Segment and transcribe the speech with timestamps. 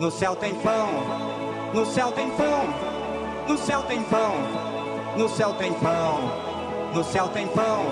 [0.00, 0.88] No céu tem pão,
[1.72, 2.64] no céu tem pão,
[3.48, 4.34] no céu tem pão,
[5.16, 6.20] no céu tem pão,
[6.92, 7.84] no céu tem pão,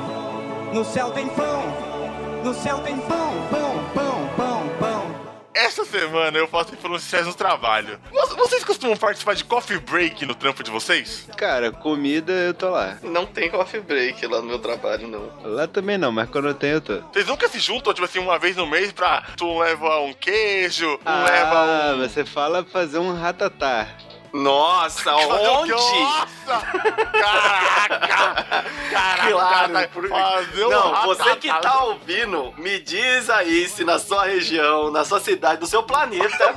[0.73, 1.63] no céu tem pão,
[2.45, 5.15] no céu tem pão, pão, pão, pão, pão.
[5.55, 8.01] Essa semana eu faço influenciais no trabalho.
[8.11, 11.27] Vo- Vocês costumam participar de coffee break no trampo de vocês?
[11.37, 12.99] Cara, comida eu tô lá.
[13.03, 15.31] Não tem coffee break lá no meu trabalho, não.
[15.45, 17.01] Lá também não, mas quando eu tenho, eu tô.
[17.13, 20.87] Vocês nunca se juntam, tipo assim, uma vez no mês pra tu leva um queijo,
[20.95, 21.99] um Ah, leva um.
[22.09, 23.87] você fala fazer um ratatá.
[24.33, 25.73] Nossa, onde?
[25.73, 26.27] Nossa!
[27.13, 28.09] Caraca!
[28.91, 29.31] Caraca!
[29.31, 33.99] Claro, cara, por- fazer um Não, você que tá ouvindo, me diz aí se na
[33.99, 36.55] sua região, na sua cidade, no seu planeta,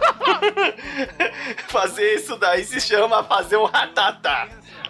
[1.68, 4.48] fazer isso daí se chama fazer um ratatá.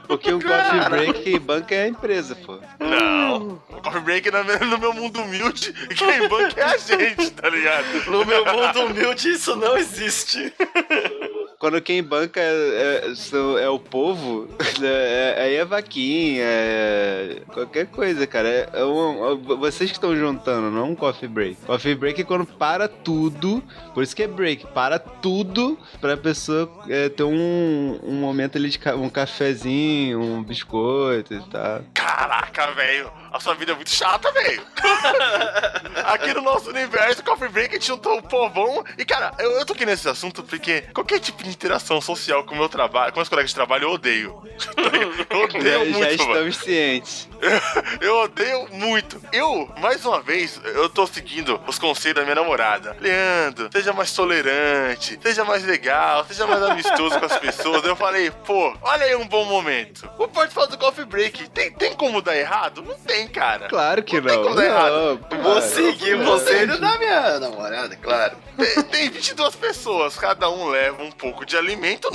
[0.08, 2.60] Porque um coffee break banca é a empresa, pô.
[2.80, 7.32] Não, o coffee break no meu, no meu mundo humilde, quem banca é a gente,
[7.32, 8.12] tá ligado?
[8.12, 10.54] No meu mundo humilde isso não existe.
[11.60, 14.48] Quando quem banca é, é- é o povo,
[14.84, 18.48] é- aí é vaquinha, é qualquer coisa, cara.
[18.48, 21.56] É, é um- é- vocês que estão juntando, não um coffee break.
[21.66, 26.70] Coffee break é quando para tudo, por isso que é break, para tudo pra pessoa
[26.90, 31.82] é, ter um, um momento ali de ca- um cafezinho, um biscoito e tal.
[31.94, 34.66] Caraca, velho, a sua vida é muito chata, velho.
[36.06, 38.84] Aqui no nosso universo, Coffee Break, juntou o povão.
[38.98, 42.56] E, cara, eu, eu tô aqui nesse assunto porque qualquer tipo de interação social com
[42.56, 44.42] o meu trabalho, com meus colegas de trabalho, eu odeio.
[45.30, 46.34] Eu odeio Já, muito, já mano.
[46.34, 47.30] estamos cientes.
[48.02, 49.22] Eu odeio muito.
[49.32, 52.96] Eu, mais uma vez, eu tô seguindo os conselhos da minha namorada.
[53.00, 57.84] Leandro, seja mais tolerante, seja mais legal, seja mais amistoso com as pessoas.
[57.84, 60.10] Eu falei, pô, olha aí um bom momento.
[60.18, 62.82] O participar do Coffee Break, tem, tem como dar errado?
[62.82, 63.68] Não tem, cara.
[63.68, 64.44] Claro que Não tem não.
[64.44, 65.28] como dar errado.
[65.32, 68.38] Não, Vou seguir não, você não, da minha namorada, claro.
[68.58, 72.10] Tem, tem 22 pessoas, cada um leva um pouco de alimento.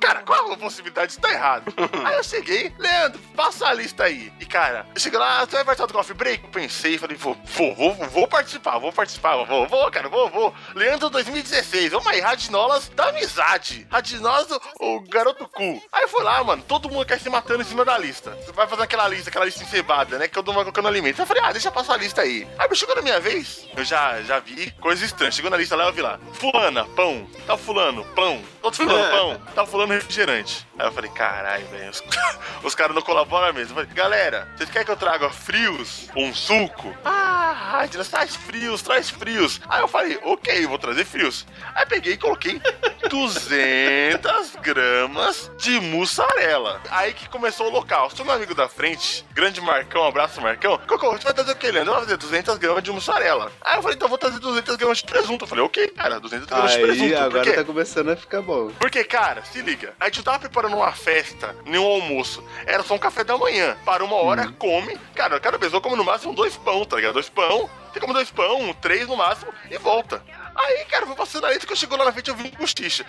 [0.00, 1.72] Cara, qual a possibilidade de estar errado?
[2.04, 4.32] Aí eu cheguei, Leandro, passa a lista aí.
[4.40, 4.57] E, cara,
[4.94, 6.44] eu cheguei lá, você vai participar do Coffee Break?
[6.44, 10.54] Eu pensei, falei, vou, vou, vou, vou participar, vou participar, vou, vou, cara, vou, vou.
[10.74, 13.86] Leandro 2016, vamos aí, Radinolas da amizade.
[13.90, 14.48] Radinolas,
[14.80, 15.82] o, garoto cool.
[15.92, 18.36] Aí eu fui lá, mano, todo mundo quer se matando em cima da lista.
[18.44, 20.28] Você vai fazer aquela lista, aquela lista encebada, né?
[20.28, 21.20] Que todo mundo vai colocando alimento.
[21.20, 22.46] Eu falei, ah, deixa passar a lista aí.
[22.58, 25.34] Aí chegou na minha vez, eu já, já vi coisas estranhas.
[25.34, 29.54] Chegou na lista lá, eu vi lá, fulana, pão, tá fulano, pão, outro fulano, pão,
[29.54, 30.66] tá fulano refrigerante.
[30.78, 32.02] Aí eu falei, caralho, velho, os,
[32.62, 33.72] os caras não colaboram mesmo.
[33.72, 36.92] Eu falei, galera, vocês querem que eu traga frios um suco?
[37.04, 39.60] Ah, traz frios, traz frios.
[39.68, 41.46] Aí eu falei, ok, vou trazer frios.
[41.74, 42.60] Aí peguei e coloquei
[43.08, 46.80] 200 gramas de mussarela.
[46.90, 48.10] Aí que começou o local.
[48.10, 50.78] Seu meu amigo da frente, grande Marcão, abraço Marcão.
[50.88, 51.92] Cocô, a gente vai trazer o que, Leandro?
[51.92, 53.52] Eu vou fazer 200 gramas de mussarela.
[53.60, 55.44] Aí eu falei, então eu vou trazer 200 gramas de presunto.
[55.44, 57.16] Eu falei, ok, cara, 200 gramas de presunto.
[57.16, 58.70] Agora tá começando a ficar bom.
[58.78, 62.42] Porque, cara, se liga, a gente não tava preparando uma festa, nem um almoço.
[62.66, 63.76] Era só um café da manhã.
[63.84, 64.98] Para uma hora, come.
[65.14, 67.14] Cara, cada pessoa come no máximo dois pão, tá ligado?
[67.14, 67.68] Dois pão.
[67.92, 70.22] Você come dois pão, três no máximo, e volta.
[70.54, 72.50] Aí, cara, foi passando a lista que eu chegou lá na frente, eu vi um
[72.50, 73.04] cochicha.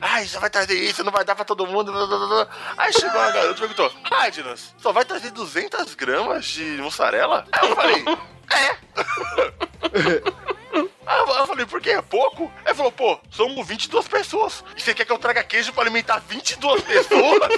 [0.00, 1.92] Ai, já vai trazer isso, não vai dar pra todo mundo.
[2.76, 7.46] Aí chegou uma garota e perguntou: Adnas, só vai trazer 200 gramas de mussarela?
[7.52, 8.04] Aí eu falei:
[8.50, 8.76] É.
[11.06, 11.90] Aí eu- falei, por quê?
[11.90, 12.52] É pouco?
[12.64, 14.62] Aí falou, pô, somos 22 pessoas.
[14.76, 17.48] E você quer que eu traga queijo pra alimentar 22 pessoas?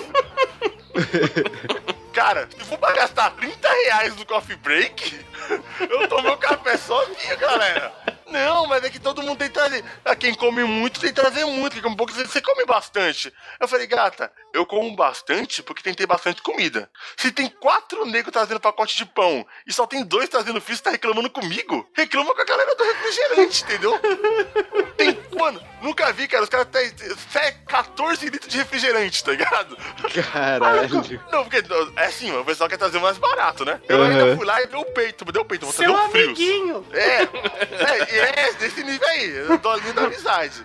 [2.13, 5.25] Cara, se for pra gastar 30 reais no coffee break,
[5.81, 7.93] eu tomo meu café sozinho, galera.
[8.31, 9.85] Não, mas é que todo mundo tem que trazer.
[10.05, 11.73] Ah, Quem come muito tem que trazer muito.
[11.75, 13.33] Quem come pouco, você- come bastante.
[13.59, 16.91] Eu falei, gata, eu como bastante porque tem que ter bastante comida.
[17.17, 20.83] Se tem quatro negros trazendo pacote de pão e só tem dois trazendo frio, você
[20.83, 21.89] tá reclamando comigo?
[21.95, 23.99] Reclama com a galera do refrigerante, entendeu?
[24.97, 26.43] Tem, mano, nunca vi, cara.
[26.45, 29.77] Os caras têm têm 14 litros de refrigerante, tá ligado?
[30.33, 30.91] Caralho.
[31.31, 31.63] Não, porque
[31.97, 33.81] é assim, o pessoal quer trazer o mais barato, né?
[33.89, 34.05] Eu Uhum.
[34.05, 36.27] ainda fui lá e deu o peito, me deu o peito, vou trazer um frios.
[36.29, 36.87] amiguinho.
[36.93, 40.65] É, é, é, desse nível aí, dolinho da amizade.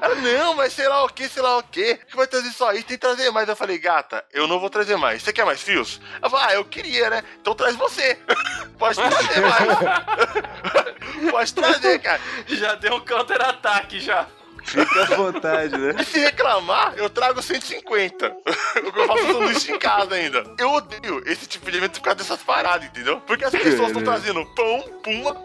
[0.00, 2.72] Ela, não, mas sei lá o que, sei lá o que, que vai trazer só
[2.72, 3.48] isso, tem que trazer mais.
[3.48, 5.22] Eu falei, gata, eu não vou trazer mais.
[5.22, 6.00] Você quer mais fios?
[6.20, 7.22] Ela falou, ah, eu queria, né?
[7.40, 8.18] Então traz você.
[8.78, 11.30] Pode trazer mais.
[11.30, 12.20] Pode trazer, cara.
[12.46, 14.26] Já deu um counter-ataque já.
[14.64, 15.94] Fica à vontade, né?
[15.98, 18.26] E se reclamar, eu trago 150.
[18.76, 20.44] eu faço sanduíche em casa ainda.
[20.58, 23.20] Eu odeio esse tipo de evento por causa dessas paradas, entendeu?
[23.22, 25.36] Porque as pessoas estão trazendo pão, puma.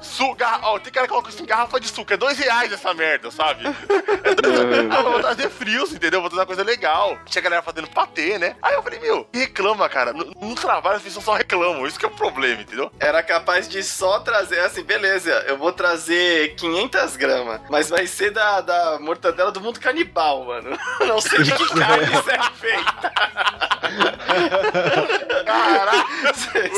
[0.00, 2.92] Su, garra, ó, tem cara que coloca assim, garrafa de suco, é dois reais essa
[2.94, 3.64] merda, sabe?
[3.66, 4.90] É dois reais.
[4.90, 6.20] Ah, vou trazer frios, entendeu?
[6.20, 7.18] Vou trazer uma coisa legal.
[7.26, 8.56] Tinha galera fazendo patê, né?
[8.62, 10.12] Aí eu falei, meu, reclama, cara.
[10.12, 12.90] No, no trabalho as pessoas só reclamam, isso que é o problema, entendeu?
[12.98, 18.30] Era capaz de só trazer, assim, beleza, eu vou trazer 500 gramas, mas vai ser
[18.30, 20.78] da, da mortadela do mundo canibal, mano.
[21.06, 23.12] Não sei de que carne isso é feita.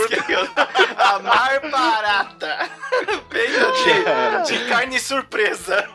[0.08, 0.48] Queriam
[0.96, 2.70] amar barata.
[3.30, 3.72] Feita
[4.46, 5.88] de, de carne surpresa.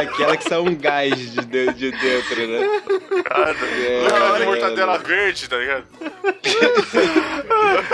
[0.00, 2.82] Aquela que sai um gás de, de, de dentro, né?
[3.24, 4.98] Cara, É, cara de é, mortadela é.
[4.98, 5.84] verde, tá ligado?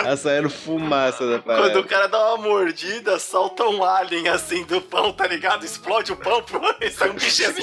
[0.02, 1.82] Tá saindo fumaça da Quando o parada.
[1.84, 5.64] cara dá uma mordida, solta um alien assim do pão, tá ligado?
[5.64, 6.44] Explode o pão
[6.80, 7.62] e sai um bichinho assim.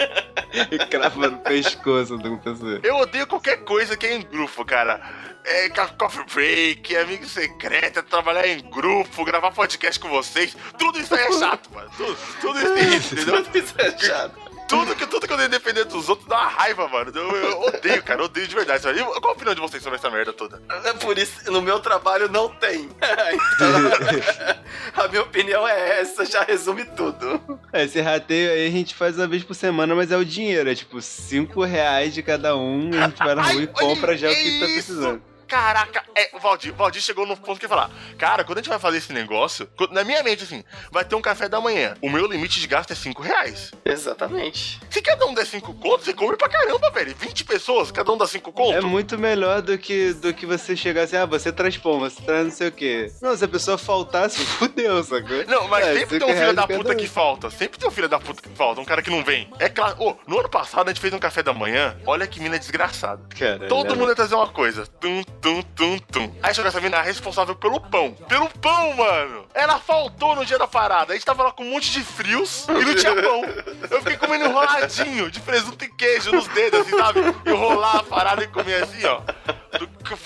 [0.90, 2.80] Crava no pescoço uma pessoa.
[2.82, 5.00] Eu odeio qualquer coisa que é em grupo, cara.
[5.44, 10.56] É coffee break, amigo secreto, é trabalhar em grupo, gravar podcast com vocês.
[10.78, 11.90] Tudo isso aí é chato, mano.
[11.96, 13.44] Tudo, tudo isso é entendeu?
[13.44, 14.43] Tudo isso é chato.
[14.68, 17.12] Tudo que, tudo que eu dei depender dos outros dá uma raiva, mano.
[17.14, 18.20] Eu, eu odeio, cara.
[18.20, 18.82] Eu odeio de verdade.
[18.82, 19.00] Sabe?
[19.00, 20.60] E Qual a opinião de vocês sobre essa merda toda?
[20.84, 22.88] É Por isso, no meu trabalho não tem.
[23.54, 23.68] Então,
[25.04, 27.40] a minha opinião é essa, já resume tudo.
[27.72, 30.70] É, Esse rateio aí a gente faz uma vez por semana, mas é o dinheiro.
[30.70, 34.16] É tipo 5 reais de cada um e a gente vai na rua e compra
[34.16, 35.22] já o que tá precisando.
[35.46, 38.60] Caraca, é, o Valdir, o Valdir chegou no ponto que ia falar, cara, quando a
[38.60, 41.60] gente vai fazer esse negócio, quando- na minha mente, assim, vai ter um café da
[41.60, 41.94] manhã.
[42.02, 43.70] O meu limite de gasto é 5 reais.
[43.84, 44.80] Exatamente.
[44.90, 47.14] Se cada um der 5 contos, você come pra caramba, velho.
[47.18, 48.84] 20 pessoas, cada um dá 5 É contos.
[48.84, 52.44] muito melhor do que, do que você chegar assim, ah, você traz pão, você traz
[52.44, 53.12] não sei o quê.
[53.20, 55.44] Não, se a pessoa faltar, se fudeu, sacou?
[55.46, 56.96] Não, mas É, sempre tem um filho da puta um.
[56.96, 57.50] que falta.
[57.50, 59.48] Sempre tem um filho da puta que falta, um cara que não vem.
[59.58, 59.96] É claro.
[60.02, 61.96] Ô, no ano passado a gente fez um café da manhã.
[62.06, 63.22] Olha que mina desgraçada.
[63.38, 64.86] Cara, Todo mundo ia trazer uma coisa.
[64.86, 66.34] Tum, tum, tum, tum.
[66.42, 68.12] Aí essa mina responsável pelo pão.
[68.26, 69.44] Pelo pão, mano.
[69.52, 71.12] Ela faltou no dia da parada.
[71.12, 73.42] A gente tava lá com um monte de frios e não tinha pão.
[73.90, 77.20] Eu fiquei comendo enroladinho de presunto e queijo nos dedos, assim, sabe?
[77.44, 79.20] Enrolar a parada e comer assim, ó.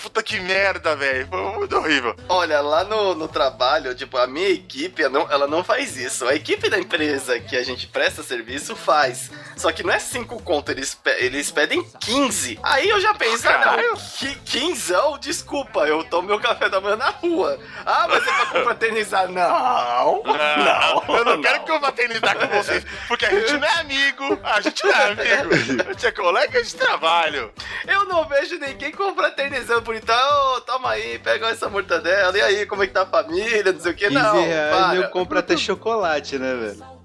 [0.03, 1.27] Puta que merda, velho.
[1.27, 2.15] Foi muito horrível.
[2.27, 6.27] Olha, lá no, no trabalho, tipo, a minha equipe, ela não, ela não faz isso.
[6.27, 9.31] A equipe da empresa que a gente presta serviço faz.
[9.57, 12.59] Só que não é 5 conto, eles, pe- eles pedem 15.
[12.63, 16.95] Aí eu já penso, ah, não, que 15, desculpa, eu tomo meu café da manhã
[16.95, 17.59] na rua.
[17.85, 19.27] Ah, mas é pra confraternizar.
[19.29, 21.15] Não, não.
[21.17, 24.61] eu não, quero que eu fraternizar com vocês, porque a gente não é amigo, a
[24.61, 27.51] gente não é amigo, a gente é colega de trabalho.
[27.87, 29.38] Eu não vejo ninguém confraternizando
[29.83, 33.05] por então, "Ô, toma aí, pega essa mortadela, e aí, como é que tá a
[33.05, 34.33] família, não sei o que, 15 não.
[34.41, 34.95] reais para.
[34.95, 36.99] eu compro até chocolate, né, velho?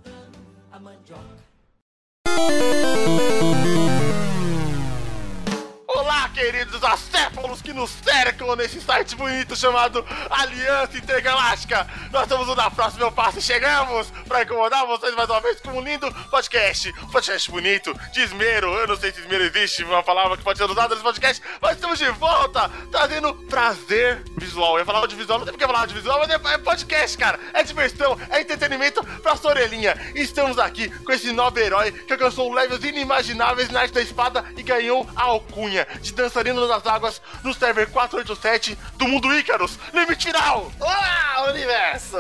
[6.04, 11.88] Olá, queridos acéfalos que nos cercam nesse site bonito chamado Aliança Intergaláctica.
[12.12, 15.70] Nós estamos no da próxima passo e chegamos para incomodar vocês mais uma vez com
[15.70, 16.92] um lindo podcast.
[17.04, 18.68] Um podcast bonito, de esmero.
[18.74, 21.76] Eu não sei se esmero existe, uma palavra que pode ser usada nesse podcast, mas
[21.76, 24.74] estamos de volta, trazendo prazer visual.
[24.74, 27.40] Eu ia falar audiovisual, não tem porque falar audiovisual, mas é é podcast, cara.
[27.54, 29.96] É diversão, é entretenimento pra sua orelhinha.
[30.14, 34.44] E estamos aqui com esse novo herói que alcançou levels inimagináveis na arte da espada
[34.54, 39.78] e ganhou a alcunha de dançarino das águas no server 487 do mundo Ícaros.
[39.92, 40.72] Limite final!
[40.80, 42.16] Olá, universo!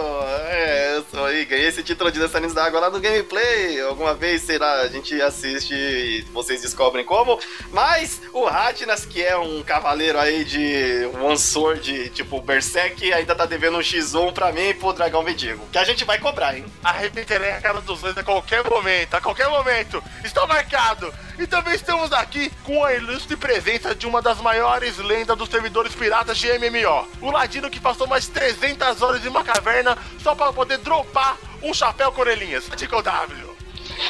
[0.46, 3.80] É, eu sou esse título de dançarinos da água lá no gameplay.
[3.80, 7.38] Alguma vez, sei lá, a gente assiste e vocês descobrem como.
[7.72, 13.46] Mas o Ratnas, que é um cavaleiro aí de One Sword, tipo Berserk, ainda tá
[13.46, 15.66] devendo um X1 pra mim e pro Dragão Mendigo.
[15.72, 16.64] Que a gente vai cobrar, hein?
[16.82, 20.02] Arrebentarei a cara dos dois a qualquer momento, a qualquer momento.
[20.22, 21.12] Está marcado.
[21.38, 23.63] E também estamos aqui com a ilustre presença
[23.96, 27.08] de uma das maiores lendas dos servidores piratas de MMO.
[27.22, 31.72] O Ladino que passou mais 300 horas em uma caverna só para poder dropar um
[31.72, 32.68] chapéu com orelhinhas.
[32.76, 33.56] Tico W.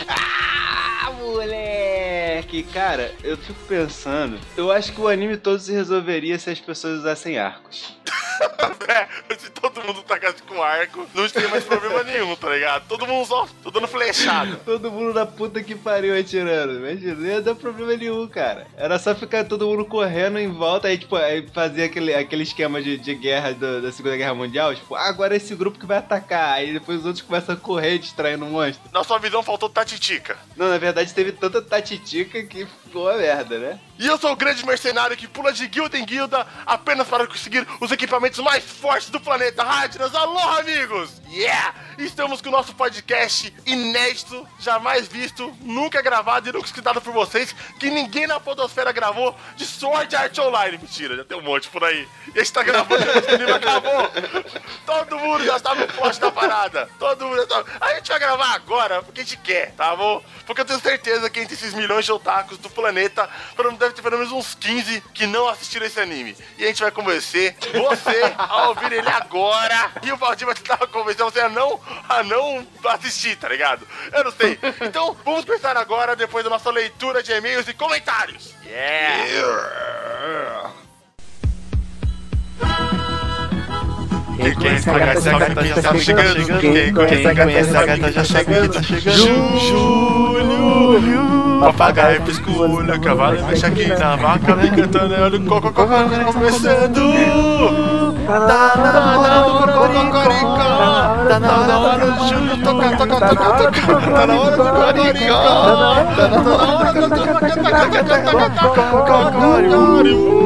[0.08, 2.64] Ah, moleque!
[2.64, 4.40] Cara, eu fico pensando.
[4.56, 7.96] Eu acho que o anime todo se resolveria se as pessoas usassem arcos.
[8.86, 12.86] É, se todo mundo tacasse com arco, não teria mais problema nenhum, tá ligado?
[12.86, 14.56] Todo mundo só, tô dando flechada.
[14.64, 16.74] Todo mundo da puta que pariu atirando.
[16.78, 18.66] Imagina, não ia dar problema nenhum, cara.
[18.76, 22.82] Era só ficar todo mundo correndo em volta, aí, tipo, aí fazia aquele, aquele esquema
[22.82, 24.74] de, de guerra do- da Segunda Guerra Mundial.
[24.74, 26.52] Tipo, ah, agora é esse grupo que vai atacar.
[26.54, 28.82] Aí depois os outros começam a correr distraindo o monstro.
[28.92, 30.36] Na sua visão faltou Tatitica.
[30.56, 33.80] Não, na verdade teve tanta tatitica que ficou uma merda, né?
[33.96, 37.64] E eu sou o grande mercenário que pula de guilda em guilda apenas para conseguir
[37.80, 39.62] os equipamentos mais fortes do planeta.
[39.62, 41.22] Radnas, alô, amigos!
[41.30, 41.74] Yeah!
[41.98, 47.54] Estamos com o nosso podcast inédito, jamais visto, nunca gravado e nunca escutado por vocês,
[47.78, 50.78] que ninguém na podosfera gravou de Sword Art Online.
[50.78, 52.08] Mentira, já tem um monte por aí.
[52.34, 54.10] E a gente tá gravando o livro acabou.
[54.84, 56.88] Todo mundo já está no poste da parada.
[56.98, 57.64] Todo mundo já tá...
[57.80, 60.20] A gente vai gravar agora, porque a gente quer, tá bom?
[60.46, 63.30] Porque eu tenho certeza que entre esses milhões de otakus do planeta,
[63.84, 66.36] deve ter pelo menos uns 15 que não assistiram esse anime.
[66.58, 69.92] E a gente vai convencer você a ouvir ele agora.
[70.02, 73.86] E o Valdir vai tentar convencer você a não, a não assistir, tá ligado?
[74.12, 74.58] Eu não sei.
[74.80, 78.54] Então, vamos começar agora, depois da nossa leitura de e-mails e comentários.
[78.64, 79.24] Yeah!
[84.36, 86.60] Quem conhece a gata, já tá chegando.
[86.60, 88.72] Quem conhece a gata, já chegando.
[88.72, 88.82] Tá.
[89.62, 90.50] Júlio,
[91.60, 97.04] papagaio pisculho, cavalo mexe aqui na vaca, vem cantando, olha o coco, começando.
[98.26, 100.58] Tá na hora do cocoricó,
[101.28, 104.00] tá na hora do Júlio tocar, tocar, tocar, tocar.
[104.12, 105.42] Tá na hora do cocoricó,
[106.16, 106.38] tá na
[106.76, 107.24] hora do
[109.06, 110.43] Tá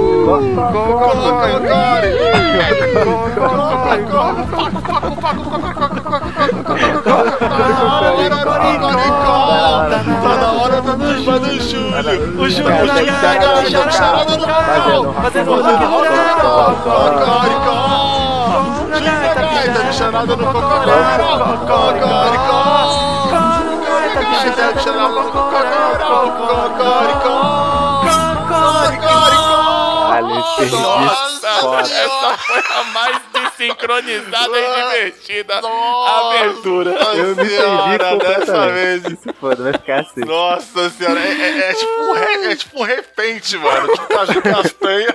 [10.37, 12.41] na hora turma do Júlio.
[12.41, 15.15] O Júlio tá chegando, charada no pau.
[15.23, 16.69] Fazendo rock no.
[18.91, 20.99] Júlio gaita, de charada no Cocoricó.
[21.69, 22.61] Cocoricó.
[24.31, 25.79] Gaita, de charada no Cocoricó.
[28.89, 29.48] Cocoricó.
[30.21, 30.77] Caralho, entendi.
[30.83, 31.49] Nossa,
[31.95, 36.27] Essa foi a mais desincronizada e divertida Nossa.
[36.29, 36.91] abertura.
[36.93, 39.03] Eu me entendi dessa vez.
[39.21, 40.21] Se foda, vai ficar assim.
[40.25, 43.89] Nossa senhora, é, é- é tipo um re, é tipo um repente, mano.
[43.93, 45.15] Tipo Caju Castanha.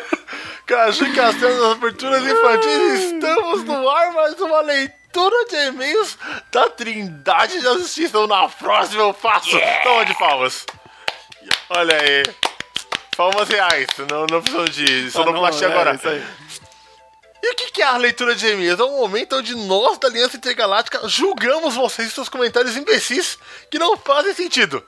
[0.66, 3.12] Caju Castanha nas aberturas infantis.
[3.14, 6.18] Estamos no ar, mais uma leitura de e-mails
[6.52, 8.10] da Trindade da Justiça.
[8.10, 9.50] Então, Na próxima eu faço.
[9.84, 10.66] Toma de palmas.
[11.70, 12.24] Olha aí.
[13.16, 15.96] Palmas reais, não, não precisam de sonoplastia é, agora.
[15.96, 16.24] isso aí.
[17.44, 18.80] E o que que é a leitura de e-mails?
[18.80, 23.38] É um momento onde nós da Aliança Intergaláctica julgamos vocês e seus comentários imbecis
[23.70, 24.82] que não fazem sentido.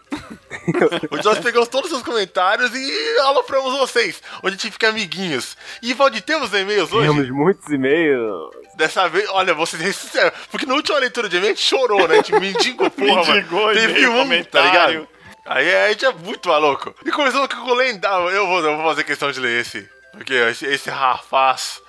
[1.11, 5.57] onde nós pegamos todos os seus comentários e alopramos vocês, onde a gente fica amiguinhos.
[5.81, 7.09] E Valdir, temos e-mails hoje?
[7.09, 8.51] Temos muitos e-mails.
[8.75, 10.31] Dessa vez, olha, vocês ressuscitaram.
[10.49, 12.13] Porque na última leitura de e-mail a gente chorou, né?
[12.13, 13.77] A gente mendigou, porra, Mendigou mano.
[13.77, 14.69] Teve um, tá comentário.
[14.71, 15.14] ligado?
[15.45, 16.95] Aí a gente é muito maluco.
[17.05, 18.29] E começando com o lendário.
[18.29, 19.87] Eu vou, eu vou fazer questão de ler esse.
[20.11, 21.81] Porque esse, esse rapaz.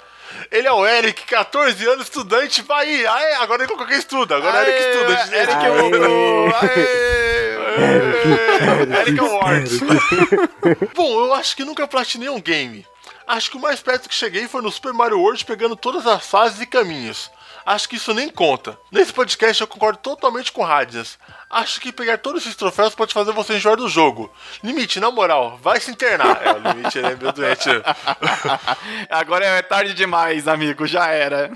[0.50, 3.10] Ele é o Eric, 14 anos, estudante Bahia.
[3.10, 4.36] Aê, agora ele colocou quem estuda.
[4.36, 5.36] Agora é Eric estuda.
[5.36, 5.80] Eric Aê.
[5.80, 6.54] Hugo.
[6.60, 7.56] Aê.
[9.00, 9.80] Eric Awards.
[10.94, 12.86] Bom, eu acho que nunca platinei um game.
[13.26, 16.26] Acho que o mais perto que cheguei foi no Super Mario World pegando todas as
[16.26, 17.30] fases e caminhos.
[17.64, 18.78] Acho que isso nem conta.
[18.92, 21.18] Nesse podcast eu concordo totalmente com Radias.
[21.56, 24.30] Acho que pegar todos esses troféus pode fazer você enjoar do jogo.
[24.62, 26.42] Limite, na moral, vai se internar.
[26.44, 27.70] É, o limite ele é meio doente.
[29.08, 31.50] Agora é tarde demais, amigo, já era.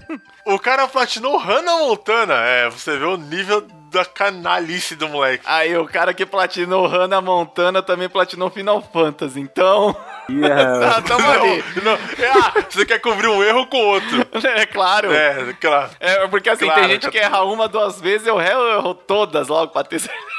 [0.47, 2.33] O cara platinou Hannah Montana.
[2.33, 5.45] É, você vê o nível da canalice do moleque.
[5.47, 9.95] Aí o cara que platinou Hannah Montana também platinou Final Fantasy, então.
[10.41, 10.81] Rapaz.
[10.97, 11.65] Ah, tamo ali.
[11.83, 14.27] Não, é, ah, você quer cobrir um erro com outro.
[14.61, 15.13] É claro.
[15.13, 15.51] É.
[15.51, 15.91] É, claro.
[16.31, 16.81] porque assim, Claro.
[16.81, 19.99] tem gente que erra uma, duas vezes, eu erro, eu erro todas logo pra ter
[20.01, 20.30] certeza.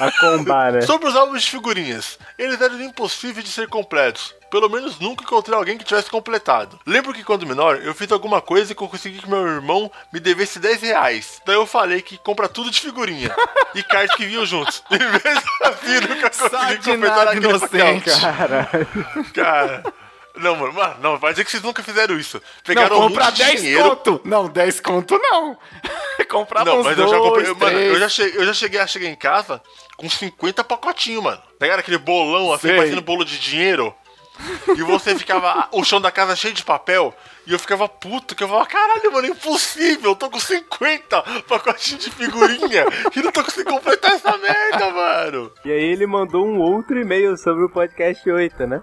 [0.00, 0.80] A combar, né?
[0.82, 4.34] Sobre os álbuns de figurinhas, eles eram impossíveis de ser completos.
[4.50, 6.78] Pelo menos nunca encontrei alguém que tivesse completado.
[6.86, 10.20] Lembro que quando menor, eu fiz alguma coisa que eu consegui que meu irmão me
[10.20, 11.42] devesse 10 reais.
[11.44, 13.34] Daí eu falei que compra tudo de figurinha.
[13.74, 14.82] e cards que vinham juntos.
[14.90, 18.10] E mesmo assim, nunca consegui completar aquele inocente.
[18.10, 18.20] pacote.
[18.20, 19.32] Caralho.
[19.34, 19.82] Cara...
[20.38, 22.40] Não, mano, mano, não, vai dizer que vocês nunca fizeram isso.
[22.64, 24.20] Pegaram não, um comprar monte de 10 dinheiro, conto.
[24.24, 25.56] Não, 10 conto não.
[26.28, 27.46] Comprava Não, uns mas dois, eu já comprei.
[27.46, 27.92] Mano, três.
[27.94, 29.62] eu já, cheguei, eu já cheguei a chegar em casa
[29.96, 31.40] com 50 pacotinhos, mano.
[31.58, 32.76] Pegaram aquele bolão assim, Sei.
[32.76, 33.94] parecendo bolo de dinheiro.
[34.76, 35.68] E você ficava.
[35.72, 37.14] O chão da casa cheio de papel.
[37.46, 40.10] E eu ficava puto, que eu falava, caralho, mano, impossível.
[40.10, 42.84] Eu tô com 50 pacotinhos de figurinha.
[43.16, 45.50] e não tô conseguindo completar essa merda, mano.
[45.64, 48.82] E aí ele mandou um outro e-mail sobre o podcast 8, né?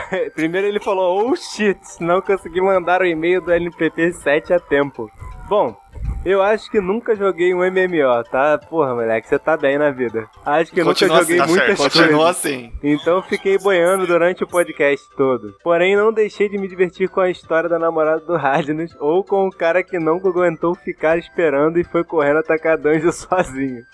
[0.34, 5.10] Primeiro ele falou, oh shit, não consegui mandar o e-mail do LPP 7 a tempo.
[5.48, 5.76] Bom,
[6.24, 8.58] eu acho que nunca joguei um MMO, tá?
[8.58, 10.26] Porra, moleque, você tá bem na vida.
[10.44, 12.00] Acho que Continua nunca joguei assim, tá muitas certo, coisas.
[12.00, 12.72] Continua assim.
[12.82, 15.54] Então fiquei boiando durante o podcast todo.
[15.62, 19.46] Porém, não deixei de me divertir com a história da namorada do Radnus ou com
[19.46, 23.84] o cara que não aguentou ficar esperando e foi correndo atacar dungeon sozinho.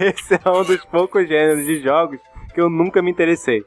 [0.00, 2.18] Esse é um dos poucos gêneros de jogos
[2.52, 3.64] que eu nunca me interessei.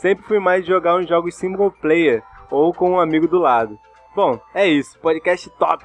[0.00, 3.78] Sempre fui mais de jogar uns jogos single player ou com um amigo do lado.
[4.16, 4.98] Bom, é isso.
[4.98, 5.84] Podcast top!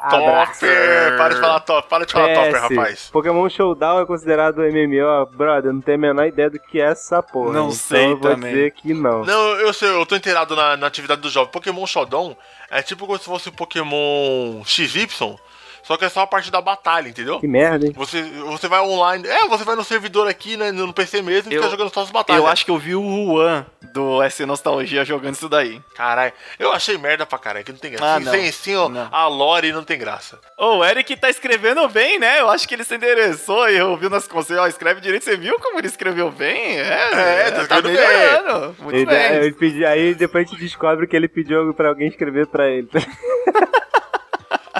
[0.00, 0.60] Abraço.
[0.60, 1.16] Topper!
[1.16, 3.10] Para de falar top, para de falar topper, PS, rapaz.
[3.10, 7.20] Pokémon Showdown é considerado MMO, brother, não tenho a menor ideia do que é essa
[7.20, 7.52] porra.
[7.52, 8.50] Não então sei eu vou também.
[8.54, 9.24] dizer que não.
[9.24, 11.50] Não, eu sei, eu tô inteirado na, na atividade do jogo.
[11.50, 12.36] Pokémon Showdown
[12.70, 15.36] é tipo como se fosse o Pokémon XY,
[15.82, 17.40] só que é só a parte da batalha, entendeu?
[17.40, 17.92] Que merda, hein?
[17.96, 19.26] Você, você vai online.
[19.26, 22.02] É, você vai no servidor aqui, né, no PC mesmo, e Eu- fica jogando só
[22.02, 22.42] as batalhas.
[22.42, 25.80] Eu acho que eu vi o Juan do S Nostalgia jogando isso daí.
[25.96, 28.06] Caralho, eu achei merda pra caralho, que não tem graça.
[28.16, 28.30] Ah, não.
[28.32, 29.08] sem, sem, ó, Não.
[29.10, 30.38] a lore não tem graça.
[30.58, 32.40] Ô, o Eric tá escrevendo bem, né?
[32.40, 35.24] Eu acho que ele se endereçou e eu vi nas conselhos, ó, escreve direito.
[35.24, 36.78] Você viu como ele escreveu bem?
[36.78, 37.08] É,
[37.46, 38.06] É, tá escrevendo bem.
[38.06, 38.76] melhorando.
[38.80, 39.32] Muito Ele, bem.
[39.36, 42.88] ele pedi- aí depois a gente descobre que ele pediu pra alguém escrever pra ele.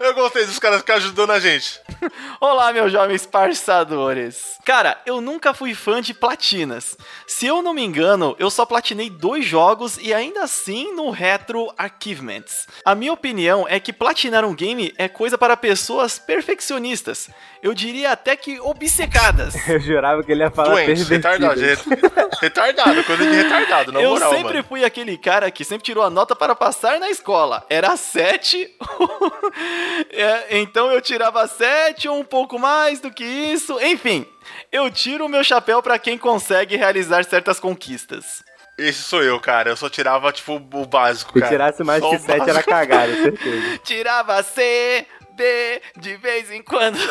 [0.00, 1.80] Eu gostei dos caras que ajudando a gente.
[2.40, 4.56] Olá, meus jovens parçadores.
[4.64, 6.96] Cara, eu nunca fui fã de platinas.
[7.26, 11.72] Se eu não me engano, eu só platinei dois jogos e ainda assim no Retro
[11.78, 12.66] Achievements.
[12.84, 17.30] A minha opinião é que platinar um game é coisa para pessoas perfeccionistas.
[17.62, 19.54] Eu diria até que obcecadas.
[19.68, 21.60] Eu jurava que ele ia falar Doente, retardado.
[22.40, 24.64] Retardado, coisa de retardado, na eu moral, sempre mano.
[24.68, 27.64] fui aquele cara que sempre tirou a nota para passar na escola.
[27.68, 28.68] Era 7.
[30.10, 33.78] É, então eu tirava 7 ou um pouco mais do que isso.
[33.80, 34.26] Enfim,
[34.70, 38.42] eu tiro o meu chapéu para quem consegue realizar certas conquistas.
[38.78, 39.70] Esse sou eu, cara.
[39.70, 41.50] Eu só tirava, tipo, o básico, Se cara.
[41.50, 43.78] tirasse mais Só que o 7 era cagada, certeza.
[43.84, 45.06] Tirava C,
[45.96, 46.98] De vez em quando.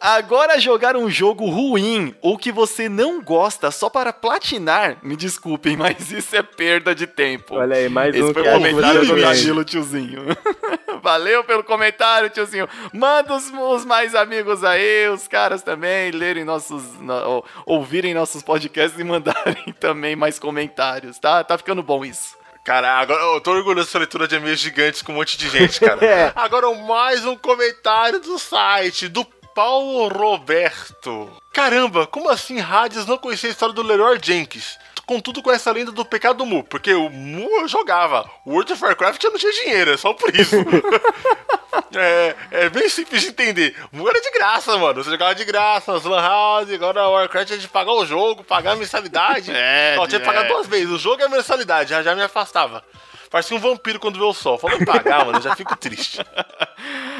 [0.00, 5.76] Agora jogar um jogo ruim ou que você não gosta só para platinar, me desculpem,
[5.76, 7.56] mas isso é perda de tempo.
[7.56, 9.20] Olha aí, mais Esse um foi o acha comentário do.
[9.20, 10.22] Danilo, tiozinho.
[11.02, 12.68] Valeu pelo comentário, tiozinho.
[12.92, 16.82] Manda os, os mais amigos aí, os caras também, lerem nossos.
[17.00, 21.42] no- ou- ouvirem nossos podcasts e mandarem também mais comentários, tá?
[21.42, 22.37] Tá ficando bom isso.
[22.68, 25.80] Cara, agora eu tô orgulhoso dessa leitura de e-mails gigantes com um monte de gente,
[25.80, 25.98] cara.
[26.04, 26.30] É.
[26.36, 31.30] Agora mais um comentário do site, do Paulo Roberto.
[31.50, 34.78] Caramba, como assim Hades não conhecia a história do Leroy Jenkins?
[35.08, 38.30] Contudo, com essa lenda do pecado Mu, porque o Mu eu jogava.
[38.44, 40.54] O World of Warcraft eu não tinha dinheiro, é só por isso.
[41.96, 43.74] é, é bem simples de entender.
[43.90, 45.02] Mu era de graça, mano.
[45.02, 48.44] Você jogava de graça nas Lan House, agora o Warcraft é de pagar o jogo,
[48.44, 49.50] pagar a mensalidade.
[49.58, 50.48] É, tinha que pagar é.
[50.48, 52.84] duas vezes, o jogo e a mensalidade, já, já me afastava.
[53.30, 54.60] Parecia um vampiro quando vê o sol.
[54.78, 56.20] Em pagar, mano, eu já fico triste.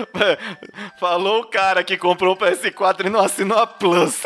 [1.01, 4.23] Falou o cara que comprou o PS4 e não assinou a Plus.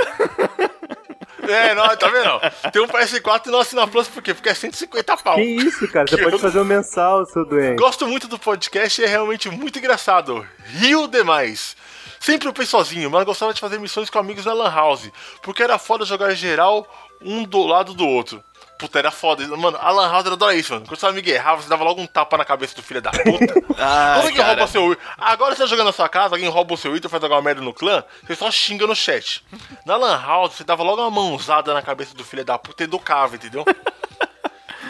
[1.43, 2.71] É, não, tá vendo?
[2.71, 4.33] Tem um PS4 e não assina Plus por quê?
[4.33, 5.35] Porque é 150 pau.
[5.35, 6.07] Que isso, cara?
[6.07, 7.79] Você pode fazer um mensal, seu doente.
[7.79, 10.47] Gosto muito do podcast e é realmente muito engraçado.
[10.65, 11.77] Rio demais.
[12.21, 15.11] Sempre eu sozinho, mas gostava de fazer missões com amigos na Lan House.
[15.43, 16.87] Porque era foda jogar geral
[17.21, 18.43] um do lado do outro.
[18.83, 19.47] Puta, era foda.
[19.57, 20.85] Mano, a Lan House era da isso, mano.
[20.87, 23.55] Quando seu amigo errava, você dava logo um tapa na cabeça do filho da puta.
[23.79, 24.49] Ah, Quando alguém cara.
[24.49, 24.97] rouba seu.
[25.17, 27.61] Agora você tá jogando na sua casa, alguém rouba o seu item, faz alguma merda
[27.61, 29.45] no clã, você só xinga no chat.
[29.87, 32.87] Na Lan House, você dava logo uma mãozada na cabeça do filho da puta e
[32.87, 33.65] educava, entendeu?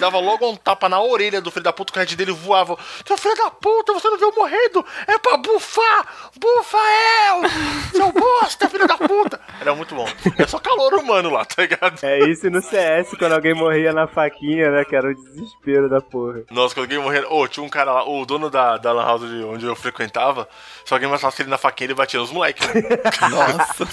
[0.03, 2.77] Dava logo um tapa na orelha do filho da puta, o head dele voava.
[3.07, 4.85] Seu filho da puta, você não viu morrendo?
[5.07, 6.31] É pra bufar!
[6.37, 6.77] Bufa
[7.29, 7.49] eu!
[7.95, 9.41] Seu bosta, filho da puta!
[9.61, 10.09] Era muito bom.
[10.37, 12.03] É só calor humano lá, tá ligado?
[12.03, 14.85] É isso no CS, quando alguém morria na faquinha, né?
[14.85, 16.43] Que era o desespero da porra.
[16.51, 17.33] Nossa, quando alguém morria.
[17.33, 20.49] Ô, tinha um cara lá, o dono da, da Lan House de onde eu frequentava.
[20.85, 22.67] Se alguém matasse ele na faquinha, ele batia nos moleques.
[22.75, 22.83] Né?
[23.31, 23.87] Nossa.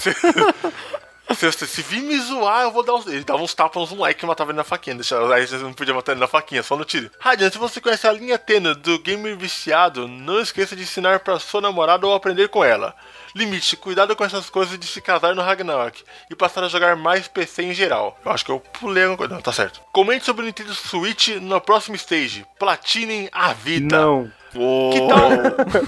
[1.36, 3.06] Se, se, vir me zoar, eu vou dar uns.
[3.06, 4.96] Ele dava uns tapas nos moleques que matavam ele na faquinha.
[4.96, 7.10] Deixa, aí você não podia matar ele na faquinha, só no tiro.
[7.20, 11.38] Radiante, se você conhece a linha tênue do gamer viciado, não esqueça de ensinar pra
[11.38, 12.94] sua namorada ou aprender com ela.
[13.34, 17.28] Limite, cuidado com essas coisas de se casar no Ragnarok e passar a jogar mais
[17.28, 18.18] PC em geral.
[18.24, 19.34] Eu acho que eu pulei alguma coisa.
[19.34, 19.80] Não, tá certo.
[19.92, 22.46] Comente sobre o Nintendo Switch na próxima stage.
[22.58, 23.96] Platinem a vida.
[23.96, 24.32] Não.
[24.54, 25.30] Ô, Que tal?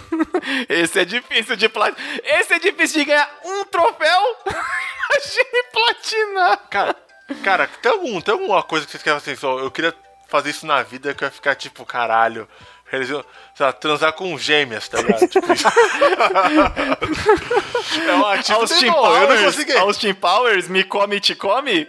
[0.69, 2.21] Esse é difícil de platinar.
[2.25, 4.21] Esse é difícil de ganhar um troféu.
[5.13, 6.59] Imagine platinar.
[6.71, 6.97] Cara,
[7.43, 9.95] cara, tem, algum, tem alguma coisa que vocês querem assim, só, eu queria
[10.29, 12.49] fazer isso na vida que eu ia ficar tipo, caralho,
[12.93, 13.25] Realizou,
[13.55, 15.27] sei lá, transar com gêmeas, tá ligado?
[15.27, 15.67] Tipo isso.
[18.07, 19.73] é um ativo Austin bom, eu não Powers, consegui.
[19.79, 21.89] Austin Powers, me come, te come?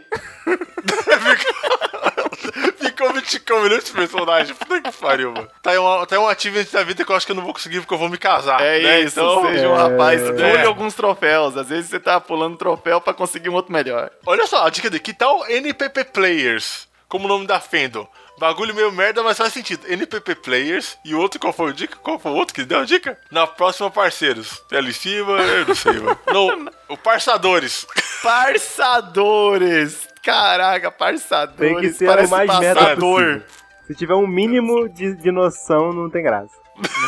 [2.78, 4.56] Ficou me ticando nesse personagem.
[4.56, 5.50] Puta que pariu, mano.
[5.62, 7.44] Tá aí, um, tá aí um achievement da vida que eu acho que eu não
[7.44, 8.62] vou conseguir porque eu vou me casar.
[8.62, 9.02] É né?
[9.02, 10.32] isso, Então, seja um rapaz, É.
[10.32, 11.58] pule alguns troféus.
[11.58, 14.10] Às vezes você tá pulando troféu pra conseguir um outro melhor.
[14.26, 15.04] Olha só, a dica dele.
[15.04, 16.88] Que tal NPP Players?
[17.10, 18.08] Como o nome da Fandom.
[18.40, 19.86] Bagulho meio merda, mas faz sentido.
[19.88, 20.98] NPP Players.
[21.06, 21.96] E o outro, qual foi o dica?
[21.98, 23.18] Qual foi o outro que deu a dica?
[23.32, 24.60] Na próxima, parceiros.
[24.68, 26.20] Tem ali em cima, eu não sei, mano.
[26.28, 27.86] Não, o Parçadores.
[28.22, 30.08] Parçadores!
[30.24, 31.58] Caraca, parçadores.
[31.58, 32.96] Tem que ser parece o mais passador.
[32.96, 33.44] possível.
[33.88, 36.56] Se tiver um mínimo de, de noção, não tem graça.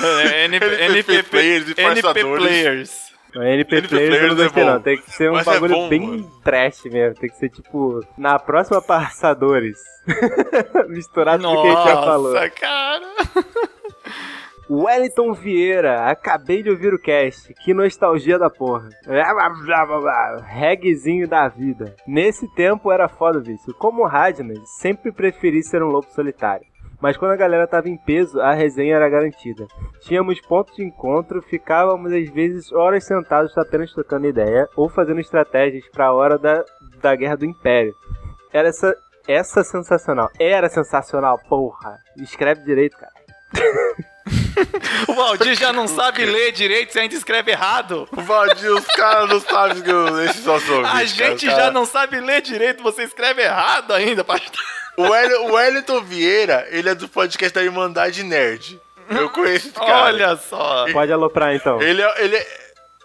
[0.04, 3.05] É, NP, NPP players e NP parçadores.
[3.36, 3.38] Players.
[3.38, 4.69] O NP NP Players eu não Players é gostei bom.
[4.71, 4.82] não.
[4.82, 6.32] Tem que ser um Mas é bagulho bom, bem mano.
[6.43, 7.19] trash mesmo.
[7.19, 9.78] Tem que ser tipo, na próxima Passadores.
[10.89, 12.34] Misturado com o que a gente já falou.
[12.34, 13.06] Nossa, cara.
[14.67, 17.54] Wellington Vieira, acabei de ouvir o cast.
[17.54, 18.89] Que nostalgia da porra.
[20.41, 21.95] Regzinho da vida.
[22.08, 23.74] Nesse tempo era foda, vício.
[23.76, 26.65] Como Radnas, sempre preferi ser um lobo solitário.
[27.02, 29.68] Mas quando a galera tava em peso, a resenha era garantida.
[30.02, 35.84] Tínhamos pontos de encontro, ficávamos às vezes horas sentados apenas trocando ideia ou fazendo estratégias
[35.92, 36.64] pra hora da,
[37.02, 37.94] da Guerra do Império.
[38.54, 38.96] Era essa,
[39.28, 40.30] essa sensacional.
[40.40, 41.98] Era sensacional, porra.
[42.18, 43.12] Escreve direito, cara.
[45.08, 48.08] O Valdir já não sabe ler direito, você ainda escreve errado.
[48.16, 51.06] O Valdir, os caras não sabem que eu, esses são A cara.
[51.06, 54.24] gente Os já não sabe ler direito, você escreve errado ainda.
[54.24, 54.64] pastor.
[54.98, 58.80] O Wel- o Wellington Vieira, ele é do podcast da Irmandade Nerd.
[59.10, 60.06] Eu conheço esse cara.
[60.06, 60.86] Olha só.
[60.92, 61.82] Pode aloprar então.
[61.82, 62.24] Ele é.
[62.24, 62.48] Ele é-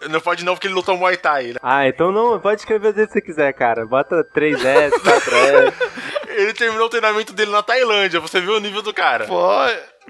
[0.09, 1.47] Não pode não, porque ele lutou Muay Thai.
[1.49, 1.55] né?
[1.61, 3.85] Ah, então não, pode escrever que você quiser, cara.
[3.85, 5.73] Bota 3S, 4S.
[6.29, 8.19] Ele terminou o treinamento dele na Tailândia.
[8.21, 9.25] Você viu o nível do cara.
[9.25, 9.51] Pô,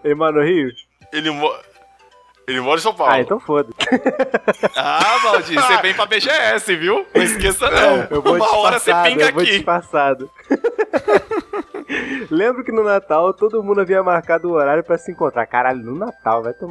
[0.04, 0.70] Ele mora no Rio?
[1.12, 1.54] Ele, mo...
[2.48, 3.14] ele mora em São Paulo.
[3.14, 3.70] Ah, então foda.
[4.76, 7.06] Ah, Valdir, você vem pra BGS, viu?
[7.14, 8.08] Não esqueça não.
[8.10, 9.52] Eu vou Uma hora você pinga eu vou aqui.
[9.52, 10.30] disfarçado.
[12.30, 15.46] Lembro que no Natal todo mundo havia marcado o horário pra se encontrar.
[15.46, 16.68] Caralho, no Natal, vai cu.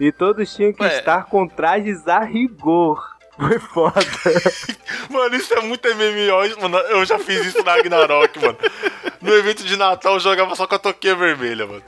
[0.00, 0.96] E todos tinham que Ué.
[0.98, 3.17] estar com trajes a rigor.
[3.38, 4.00] Foi foda.
[5.10, 6.60] Mano, isso é muito MMO.
[6.60, 8.58] Mano, eu já fiz isso na Ragnarok, mano.
[9.22, 11.82] No evento de Natal eu jogava só com a toquinha vermelha, mano.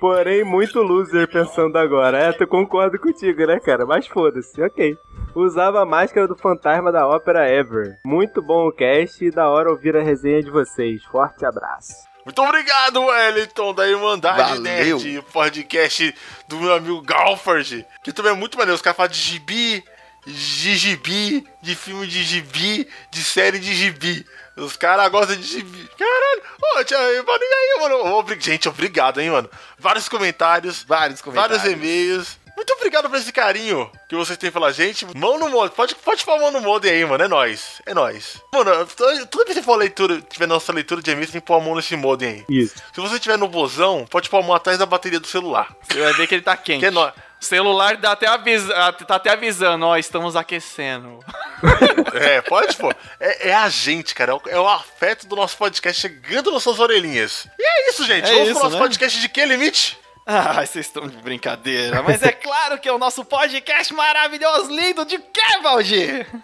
[0.00, 2.18] Porém, muito loser pensando agora.
[2.18, 3.86] É, eu concordo contigo, né, cara?
[3.86, 4.96] Mas foda-se, ok.
[5.34, 7.98] Usava a máscara do fantasma da ópera Ever.
[8.04, 11.02] Muito bom o cast e da hora ouvir a resenha de vocês.
[11.04, 11.92] Forte abraço.
[12.24, 14.62] Muito obrigado, Wellington, da Irmandade Valeu.
[14.62, 16.14] Nerd, podcast
[16.48, 18.74] do meu amigo Galford, que também é muito maneiro.
[18.76, 19.84] Os caras falam de gibi,
[20.26, 24.26] de gibi, de filme de gibi, de série de gibi.
[24.56, 25.88] Os caras gostam de gibi.
[25.98, 26.42] Caralho,
[26.80, 28.14] ô, tia, mano, e aí, mano?
[28.16, 29.50] Obri- Gente, obrigado, hein, mano.
[29.78, 31.58] Vários comentários, Vários comentários.
[31.58, 32.38] vários e-mails.
[32.56, 35.04] Muito obrigado por esse carinho que vocês têm pela gente.
[35.16, 35.74] Mão no modem.
[35.74, 37.24] Pode, pode pôr a mão no modem aí, mano.
[37.24, 37.82] É nóis.
[37.84, 38.40] É nóis.
[38.54, 38.86] Mano,
[39.28, 41.74] toda vez que for leitura, tiver nossa leitura de e-mails, tem que pôr a mão
[41.74, 42.44] nesse modem aí.
[42.62, 42.76] Isso.
[42.94, 45.74] Se você estiver no bozão, pode pôr a mão atrás da bateria do celular.
[45.82, 46.78] Você vai ver que ele tá quente.
[46.78, 47.12] Que é nóis.
[47.44, 51.20] Celular dá até avisa, tá até avisando, ó, estamos aquecendo.
[52.14, 52.94] É, pode pôr.
[53.18, 54.32] É, é a gente, cara.
[54.32, 57.48] É o, é o afeto do nosso podcast chegando nas suas orelhinhas.
[57.58, 58.28] E é isso, gente.
[58.28, 58.82] É Vamos isso, pro nosso né?
[58.82, 59.98] podcast de que limite?
[60.26, 62.02] Ah, vocês estão de brincadeira.
[62.02, 65.20] Mas é claro que é o nosso podcast maravilhoso, lindo de
[65.62, 66.26] Valdir?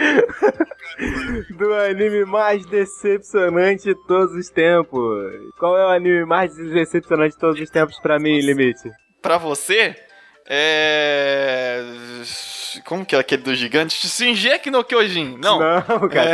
[1.56, 5.00] Do anime mais decepcionante de todos os tempos.
[5.58, 8.90] Qual é o anime mais decepcionante de todos os tempos pra mim, Limite?
[9.22, 9.94] Pra você,
[10.48, 11.80] é...
[12.84, 14.06] Como que é aquele do gigante?
[14.06, 15.38] Shingeki no Kyojin.
[15.38, 15.58] Não.
[15.58, 16.30] Não, cara.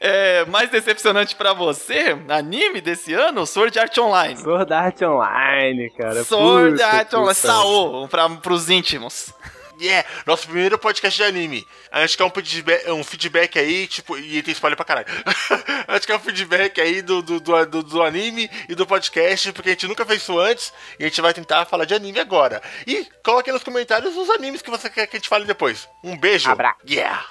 [0.00, 0.40] É...
[0.42, 4.36] é, mais decepcionante pra você, anime desse ano, Sword Art Online.
[4.36, 6.22] Sword Art Online, cara.
[6.24, 7.34] Sword Puta Art Online.
[7.34, 9.32] Saô, pra, pros íntimos.
[9.80, 11.66] Yeah, nosso primeiro podcast de anime.
[11.92, 15.06] A gente quer um feedback, um feedback aí, tipo, e tem spoiler pra caralho.
[15.86, 19.68] a gente quer um feedback aí do, do, do, do- anime e do podcast, porque
[19.70, 22.60] a gente nunca fez isso antes e a gente vai tentar falar de anime agora.
[22.86, 25.88] E coloque nos comentários os animes que você quer que a gente fale depois.
[26.02, 26.50] Um beijo.
[26.50, 26.74] Abra.
[26.88, 27.24] Yeah!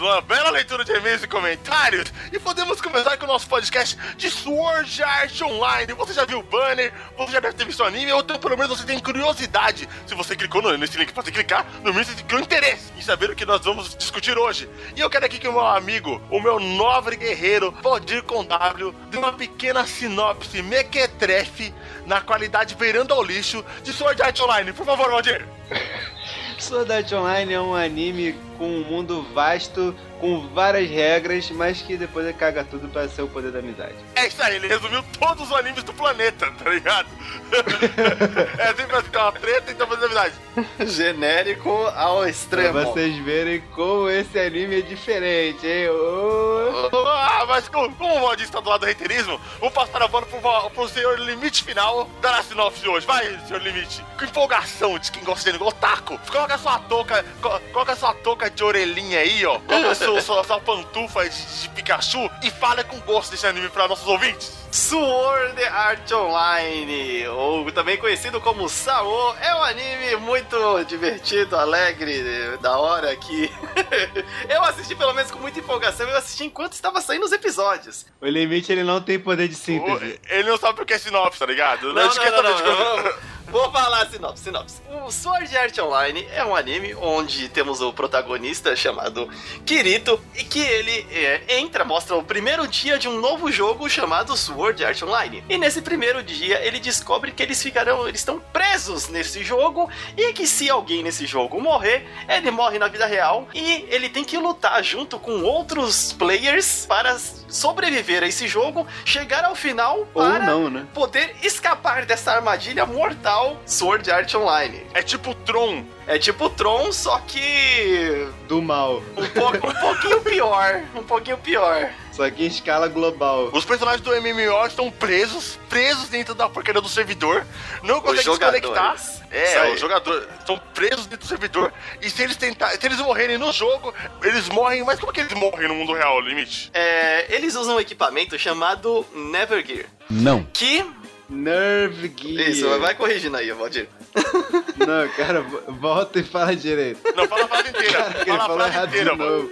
[0.00, 2.12] Uma bela leitura de e-mails e comentários.
[2.32, 5.92] E podemos começar com o nosso podcast de Sword Art Online.
[5.94, 8.56] Você já viu o banner, você já deve ter visto o anime, ou então, pelo
[8.56, 9.88] menos você tem curiosidade.
[10.06, 13.02] Se você clicou no- nesse link pra você clicar, no mínimo você criou interesse em
[13.02, 14.68] saber o que nós vamos discutir hoje.
[14.96, 18.94] E eu quero aqui que o meu amigo, o meu nobre guerreiro, Valdir com W,
[19.10, 21.74] dê uma pequena sinopse mequetrefe
[22.06, 24.72] na qualidade beirando ao lixo de Sword Art Online.
[24.72, 25.46] Por favor, Valdir.
[26.58, 31.96] Sword Art Online é um anime com um mundo vasto, com várias regras, mas que
[31.96, 33.94] depois ele caga tudo pra ser o poder da amizade.
[34.16, 37.08] É isso aí, ele resumiu todos os animes do planeta, tá ligado?
[38.58, 40.34] é sempre ficar uma treta, então fazer amizade.
[40.86, 42.72] Genérico ao Pra extremo.
[42.84, 45.88] vocês verem como esse anime é diferente, hein?
[45.90, 46.88] Ô.
[47.06, 50.26] Ah, mas como, como o Valdir está do lado do reiterismo, vou passar a bola
[50.26, 53.06] pro, pro senhor Limite final da sinopse hoje.
[53.06, 54.04] Vai, senhor Limite.
[54.18, 56.18] Com empolgação de quem gosta de anime, otaku.
[56.30, 59.58] Coloca sua touca, co- coloca sua touca de orelhinha aí, ó.
[59.60, 63.88] Coloca sua, sua, sua pantufa de, de Pikachu e fala com gosto desse anime para
[63.88, 64.56] nossos ouvintes.
[64.70, 72.22] Sword Art Online, ou também conhecido como Sao, é um anime muito divertido, alegre,
[72.60, 73.50] da hora que
[74.48, 78.04] eu assisti pelo menos com muita empolgação, eu assisti enquanto estava saindo os episódios.
[78.20, 80.20] O limite ele não tem poder de O- síntese.
[80.28, 81.92] ele não sabe o que é sinopse, tá ligado?
[81.92, 83.12] Não, não, não, não, não, não.
[83.50, 84.82] Vou falar a sinopse, sinopse.
[85.06, 89.26] O Sword Art Online é um anime onde temos o protagonista chamado
[89.64, 94.36] Kirito e que ele é, entra, mostra o primeiro dia de um novo jogo chamado
[94.36, 95.42] Sword Art Online.
[95.48, 100.30] E nesse primeiro dia ele descobre que eles ficarão, eles estão presos nesse jogo e
[100.34, 104.36] que se alguém nesse jogo morrer, ele morre na vida real e ele tem que
[104.36, 110.44] lutar junto com outros players para sobreviver a esse jogo, chegar ao final Ou para
[110.44, 110.86] não, né?
[110.92, 114.86] poder escapar dessa armadilha mortal Sword Art Online.
[114.94, 115.84] É tipo Tron.
[116.06, 119.02] É tipo Tron, só que Do mal.
[119.16, 121.90] um, po- um pouquinho pior, um pouquinho pior.
[122.12, 123.50] Só que em escala global.
[123.52, 127.46] Os personagens do MMO estão presos, presos dentro da porcaria do servidor,
[127.82, 128.96] não conseguem se conectar.
[129.30, 129.74] É, aí.
[129.74, 131.72] os jogadores estão presos dentro do servidor.
[132.00, 134.82] E se eles tentar, se eles morrerem no jogo, eles morrem.
[134.84, 136.70] Mas como que eles morrem no mundo real, limite?
[136.74, 140.42] É, eles usam um equipamento chamado Nevergear, Não.
[140.52, 140.84] que
[141.28, 142.48] Nerve Gear.
[142.48, 143.88] isso vai corrigindo aí, Valdir.
[144.78, 147.00] Não, cara, vo- volta e fala direito.
[147.14, 147.92] Não, fala a frase inteira.
[147.92, 149.36] Cara, fala a falou frase errado de inteira, mano.
[149.42, 149.50] novo.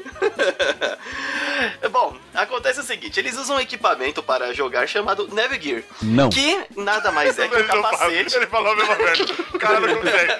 [1.91, 6.29] Bom, acontece o seguinte, eles usam um equipamento para jogar chamado Nevergear, Não.
[6.31, 8.37] que nada mais é que um não capacete.
[8.37, 9.25] Ele falou a mesma merda.
[9.55, 10.33] O cara não consegue.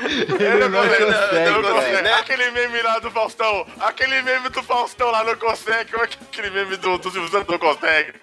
[0.00, 1.90] Ele não consegue, Não consegue.
[1.92, 2.02] velho.
[2.04, 2.14] né?
[2.14, 3.66] Aquele meme lá do Faustão.
[3.80, 5.92] Aquele meme do Faustão lá não consegue.
[5.92, 8.14] Como é que aquele meme do, do Silvio Santos não consegue?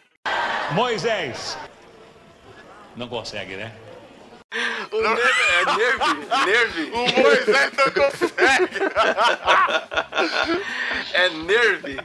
[0.71, 1.55] Moisés.
[2.97, 3.71] Não consegue, né?
[4.91, 8.79] O Nerve, é Nerve, Nerve, O Moisés não consegue.
[11.13, 11.97] é Nerve.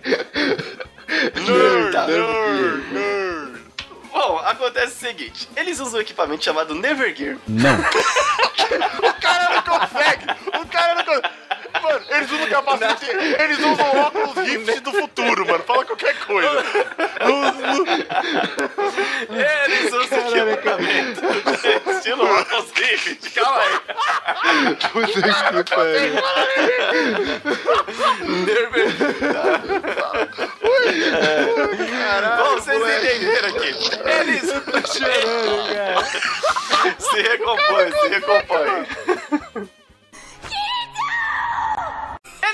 [1.46, 3.62] Nerd, nerd, nerd.
[4.12, 7.36] Bom, acontece o seguinte: eles usam um equipamento chamado Nevergear.
[8.72, 10.24] O cara não consegue.
[10.62, 11.28] O cara não consegue.
[11.82, 15.64] Mano, eles usam capacete, eles usam óculos Rift do futuro, mano.
[15.64, 16.64] Fala qualquer coisa.
[19.66, 21.20] Eles usam um equipamento
[21.90, 23.30] estilo óculos Rift.
[23.34, 24.76] Calma aí.
[24.92, 26.14] Puta que pariu.
[31.62, 32.36] Nevergear.
[32.38, 33.70] Bom, vocês entenderam aqui.
[34.20, 34.42] Eles.
[34.92, 36.02] Chorando, cara.
[36.98, 39.72] Se recompõe, se recompõe.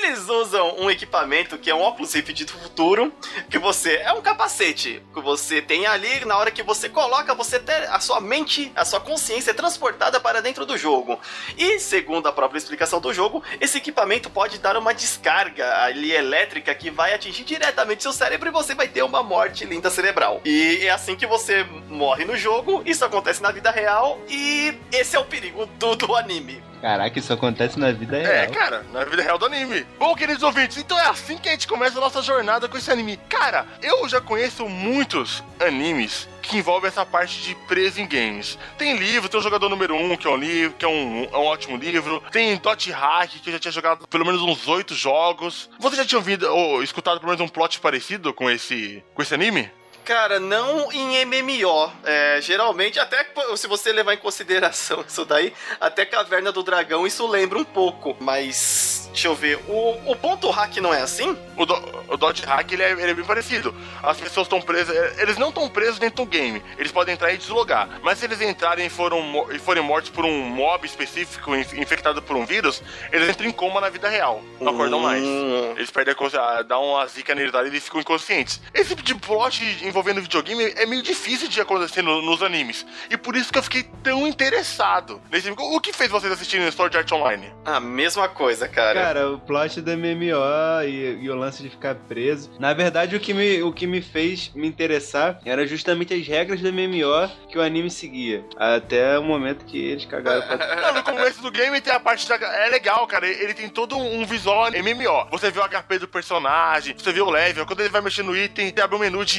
[0.08, 3.12] Eles usam um equipamento que é um óculos Rift do futuro,
[3.50, 7.58] que você é um capacete que você tem ali na hora que você coloca, você
[7.58, 11.20] ter a sua mente, a sua consciência é transportada para dentro do jogo.
[11.58, 16.74] E segundo a própria explicação do jogo, esse equipamento pode dar uma descarga ali elétrica
[16.74, 20.40] que vai atingir diretamente seu cérebro e você vai ter uma morte linda cerebral.
[20.42, 25.16] E é assim que você morre no jogo, isso acontece na vida real e esse
[25.16, 26.66] é o perigo do, do anime.
[26.80, 28.52] Caraca, isso acontece na vida É, real.
[28.52, 29.84] cara, na vida real do anime.
[29.98, 32.90] Bom, queridos ouvintes, então é assim que a gente começa a nossa jornada com esse
[32.90, 33.16] anime.
[33.28, 38.58] Cara, eu já conheço muitos animes que envolvem essa parte de preso em games.
[38.78, 41.24] Tem livro, tem o Jogador Número 1, um, que é um livro, que é um,
[41.30, 42.22] é um ótimo livro.
[42.32, 45.68] Tem Dot Hack, que eu já tinha jogado pelo menos uns oito jogos.
[45.78, 49.34] Você já tinha ouvido ou escutado pelo menos um plot parecido com esse, com esse
[49.34, 49.70] anime?
[50.08, 51.92] Cara, não em MMO.
[52.02, 57.26] É, geralmente, até se você levar em consideração isso daí, até Caverna do Dragão, isso
[57.26, 58.16] lembra um pouco.
[58.18, 61.36] Mas, deixa eu ver, o, o ponto hack não é assim?
[61.58, 61.74] O, do,
[62.08, 63.74] o Dodge Hack ele é, ele é bem parecido.
[64.02, 64.96] As pessoas estão presas.
[64.96, 66.62] é, Eles não estão presos dentro do game.
[66.78, 68.00] Eles podem entrar e deslogar.
[68.02, 72.22] Mas se eles entrarem e, foram, e forem mortos por um mob específico, inf- infectado
[72.22, 74.42] por um vírus, eles entram em coma na vida real.
[74.58, 75.22] Não acordam mais.
[75.22, 75.74] Hum.
[75.76, 78.58] Eles perdem a consciência, dá uma zica neles e eles ficam inconscientes.
[78.72, 82.86] Esse tipo de plot envolvendo envolvendo videogame é meio difícil de acontecer no- nos animes.
[83.10, 85.62] E por isso que eu fiquei tão interessado nesse anime.
[85.74, 87.52] O que fez vocês assistirem Sword Art Online?
[87.64, 89.00] A mesma coisa, cara.
[89.02, 92.50] Cara, o plot do MMO e, e o lance de ficar preso.
[92.58, 96.60] Na verdade, o que, me, o que me fez me interessar era justamente as regras
[96.60, 98.44] do MMO que o anime seguia.
[98.56, 100.58] Até o momento que eles cagaram pra.
[100.88, 102.36] Não, no começo do game tem a parte da.
[102.36, 103.26] É legal, cara.
[103.26, 105.26] Ele tem todo um visual MMO.
[105.30, 107.66] Você vê o HP do personagem, você vê o level.
[107.66, 109.38] Quando ele vai mexer no item, você abre um menu de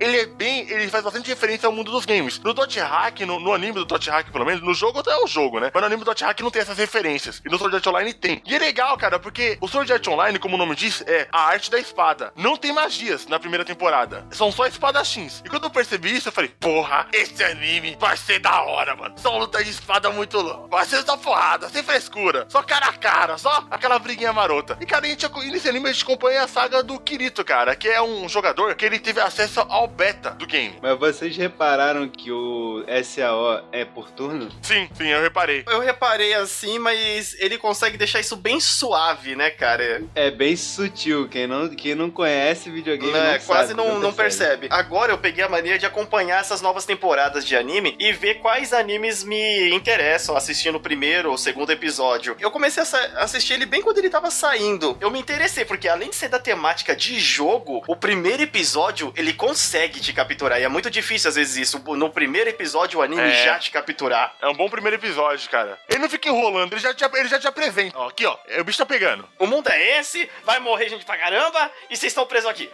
[0.00, 0.68] Ele é bem.
[0.70, 2.38] Ele faz bastante referência ao mundo dos games.
[2.40, 5.16] No Dot Hack, no, no anime do Dot Hack, pelo menos, no jogo até é
[5.16, 5.70] o jogo, né?
[5.72, 7.42] Mas no anime do Dot Hack não tem essas referências.
[7.44, 8.42] E no Sword Art Online tem.
[8.44, 11.42] E é legal, cara, porque o Sword Art Online, como o nome diz, é a
[11.42, 12.32] arte da espada.
[12.36, 14.26] Não tem magias na primeira temporada.
[14.30, 15.42] São só espadachins.
[15.44, 19.14] E quando eu percebi isso, eu falei, porra, esse anime vai ser da hora, mano.
[19.18, 20.68] Só luta de espada muito louco.
[20.68, 22.46] Vai ser só porrada, sem frescura.
[22.48, 24.76] Só cara a cara, só aquela briguinha marota.
[24.80, 27.88] E, cara, a gente, nesse anime a gente acompanha a saga do Kirito, cara, que
[27.88, 30.74] é um jogador que ele teve acesso ao beta do game.
[30.82, 34.48] Mas vocês repararam que o SAO é por turno?
[34.62, 35.64] Sim, sim, eu reparei.
[35.68, 40.02] Eu reparei assim, mas ele consegue deixar isso bem suave, né, cara?
[40.14, 41.28] É bem sutil.
[41.28, 44.66] Quem não, quem não conhece videogame não, É, quase não, não percebe.
[44.70, 48.72] Agora eu peguei a mania de acompanhar essas novas temporadas de anime e ver quais
[48.72, 52.36] animes me interessam, assistindo o primeiro ou segundo episódio.
[52.40, 54.96] Eu comecei a assistir ele bem quando ele tava saindo.
[55.00, 59.27] Eu me interessei, porque além de ser da temática de jogo, o primeiro episódio ele
[59.32, 60.60] consegue te capturar.
[60.60, 61.78] E é muito difícil às vezes isso.
[61.96, 63.44] No primeiro episódio o anime É.
[63.44, 64.34] já te capturar.
[64.40, 65.78] É um bom primeiro episódio, cara.
[65.88, 67.98] Ele não fica enrolando, ele já te, ele já te apresenta.
[67.98, 68.36] Ó, aqui, ó.
[68.60, 69.28] O bicho tá pegando.
[69.38, 72.70] O mundo é esse, vai morrer gente pra caramba e vocês estão presos aqui.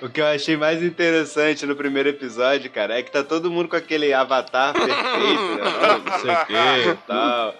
[0.00, 3.68] O que eu achei mais interessante no primeiro episódio, cara, é que tá todo mundo
[3.68, 6.02] com aquele avatar perfeito, né?
[6.04, 7.54] Não sei o que e tal.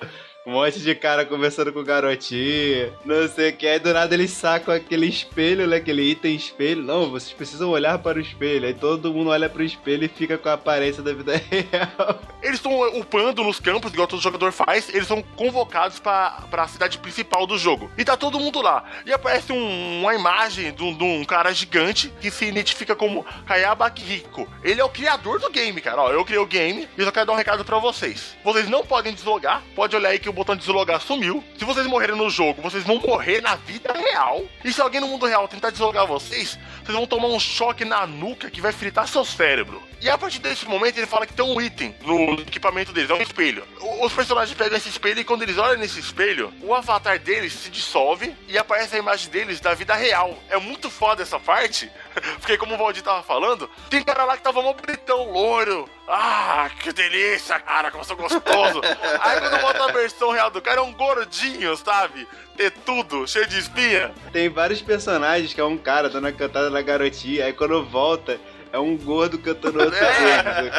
[0.46, 3.66] Um monte de cara conversando com garotinha, não sei o que.
[3.66, 5.76] Aí do nada eles sacam aquele espelho, né?
[5.76, 6.82] Aquele item espelho.
[6.82, 8.66] Não, vocês precisam olhar para o espelho.
[8.66, 12.20] Aí todo mundo olha pro espelho e fica com a aparência da vida real.
[12.42, 14.90] Eles estão upando nos campos, igual todo jogador faz.
[14.94, 17.90] Eles são convocados pra, pra cidade principal do jogo.
[17.96, 18.84] E tá todo mundo lá.
[19.06, 23.24] E aparece um- uma imagem de um, de um cara gigante que se identifica como
[23.46, 24.46] Kayaba Akihiko.
[24.62, 26.02] Ele é o criador do game, cara.
[26.02, 28.36] Ó, eu criei o game e eu só quero dar um recado pra vocês.
[28.44, 29.62] Vocês não podem deslogar.
[29.74, 31.42] Pode olhar aí que o botão de deslogar sumiu.
[31.58, 34.42] Se vocês morrerem no jogo, vocês vão morrer na vida real.
[34.64, 38.06] E se alguém no mundo real tentar deslogar vocês, vocês vão tomar um choque na
[38.06, 39.82] nuca que vai fritar seu cérebro.
[40.00, 43.14] E a partir desse momento ele fala que tem um item no equipamento deles, é
[43.14, 43.64] um espelho.
[44.02, 47.70] Os personagens pegam esse espelho e quando eles olham nesse espelho, o avatar deles se
[47.70, 50.38] dissolve e aparece a imagem deles da vida real.
[50.48, 51.90] É muito foda essa parte,
[52.40, 55.88] porque como o Valdir tava falando, tem cara lá que tava mó bonitão, loiro.
[56.06, 58.80] Ah, que delícia, cara, como eu sou gostoso.
[59.20, 62.28] Aí quando bota a versão real do cara, é um gordinho, sabe?
[62.56, 64.14] Ter tudo, cheio de espinha.
[64.32, 67.46] Tem vários personagens que é um cara dando a cantada na garotinha.
[67.46, 68.38] Aí quando volta,
[68.74, 70.70] é um gordo cantando outro gordo.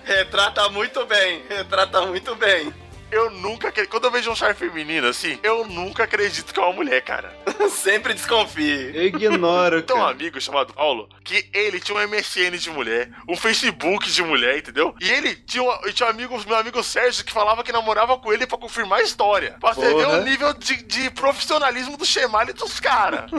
[0.02, 2.72] Retrata muito bem, retrata muito bem.
[3.12, 3.90] Eu nunca acredito.
[3.90, 7.36] Quando eu vejo um char feminino assim, eu nunca acredito que é uma mulher, cara.
[7.70, 8.90] Sempre desconfie.
[8.94, 13.36] Eu ignoro, Tem um amigo chamado Paulo que ele tinha um MSN de mulher, um
[13.36, 14.94] Facebook de mulher, entendeu?
[14.98, 18.16] E ele tinha, um, e tinha um amigo, meu amigo Sérgio, que falava que namorava
[18.18, 19.56] com ele pra confirmar a história.
[19.60, 23.30] Pra você ver o nível de, de profissionalismo do Chemale dos caras.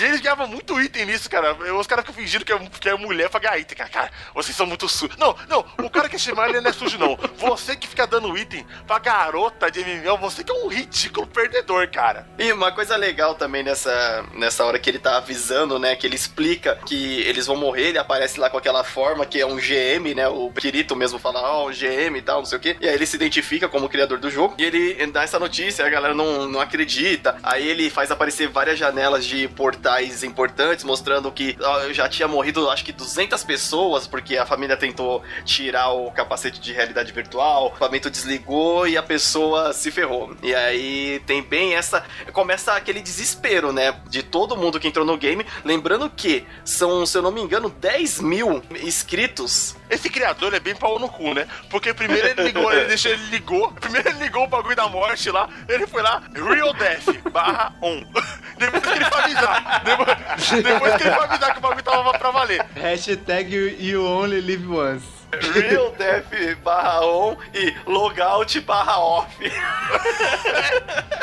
[0.00, 1.52] e eles ganhavam muito item nisso, cara.
[1.74, 3.90] Os caras ficam fingindo que é, que é mulher pra ganhar item, cara.
[3.90, 5.16] Cara, vocês são muito sujos.
[5.18, 7.18] Não, não, o cara que é Chemale não é sujo, não.
[7.36, 11.88] Você que fica dando item pra garota de MMO, você que é um ridículo perdedor,
[11.90, 12.26] cara.
[12.38, 15.96] E uma coisa legal também nessa, nessa hora que ele tá avisando, né?
[15.96, 19.46] Que ele explica que eles vão morrer, ele aparece lá com aquela forma que é
[19.46, 20.28] um GM, né?
[20.28, 22.76] O Kirito mesmo fala, ó, um GM e tal, não sei o quê.
[22.80, 24.54] E aí ele se identifica como criador do jogo.
[24.58, 27.36] E ele dá essa notícia, a galera não, não acredita.
[27.42, 32.68] Aí ele faz aparecer várias janelas de portais importantes, mostrando que ó, já tinha morrido,
[32.70, 37.68] acho que 200 pessoas, porque a família tentou tirar o capacete de realidade virtual, o
[37.68, 40.34] equipamento desligou e a pessoa se ferrou.
[40.42, 42.04] E aí tem bem essa.
[42.32, 44.00] Começa aquele desespero, né?
[44.08, 45.44] De todo mundo que entrou no game.
[45.64, 49.76] Lembrando que são, se eu não me engano, 10 mil inscritos.
[49.90, 51.46] Esse criador é bem pau no cu, né?
[51.70, 53.72] Porque primeiro ele ligou, ele deixou, ele ligou.
[53.72, 55.48] Primeiro ele ligou o bagulho da morte lá.
[55.68, 58.02] Ele foi lá, Real Death, barra on.
[58.58, 59.82] Depois que ele foi avisar.
[59.84, 62.66] Depois, depois que ele foi avisar que o bagulho tava pra valer.
[62.74, 65.17] Hashtag you only live once.
[65.52, 69.28] Real Death barra on e logout barra off.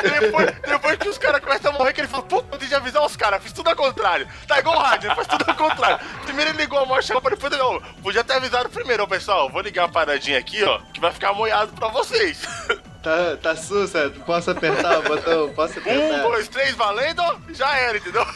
[0.02, 2.74] Depois, depois que os caras começam a morrer, que ele fala, puta, eu tenho que
[2.76, 4.28] avisar os caras, fiz tudo ao contrário.
[4.46, 5.98] Tá igual o rádio, ele faz tudo ao contrário.
[6.24, 9.06] Primeiro ele ligou a morte, chegou pra depois ele, ó, podia ter avisado primeiro, ó,
[9.06, 12.42] pessoal, vou ligar uma paradinha aqui, ó, que vai ficar moiado pra vocês.
[13.02, 14.10] Tá, tá sussa?
[14.24, 15.48] Posso apertar o botão?
[15.54, 16.22] Posso Um, apertar?
[16.22, 18.26] dois, três, valendo, já era, entendeu?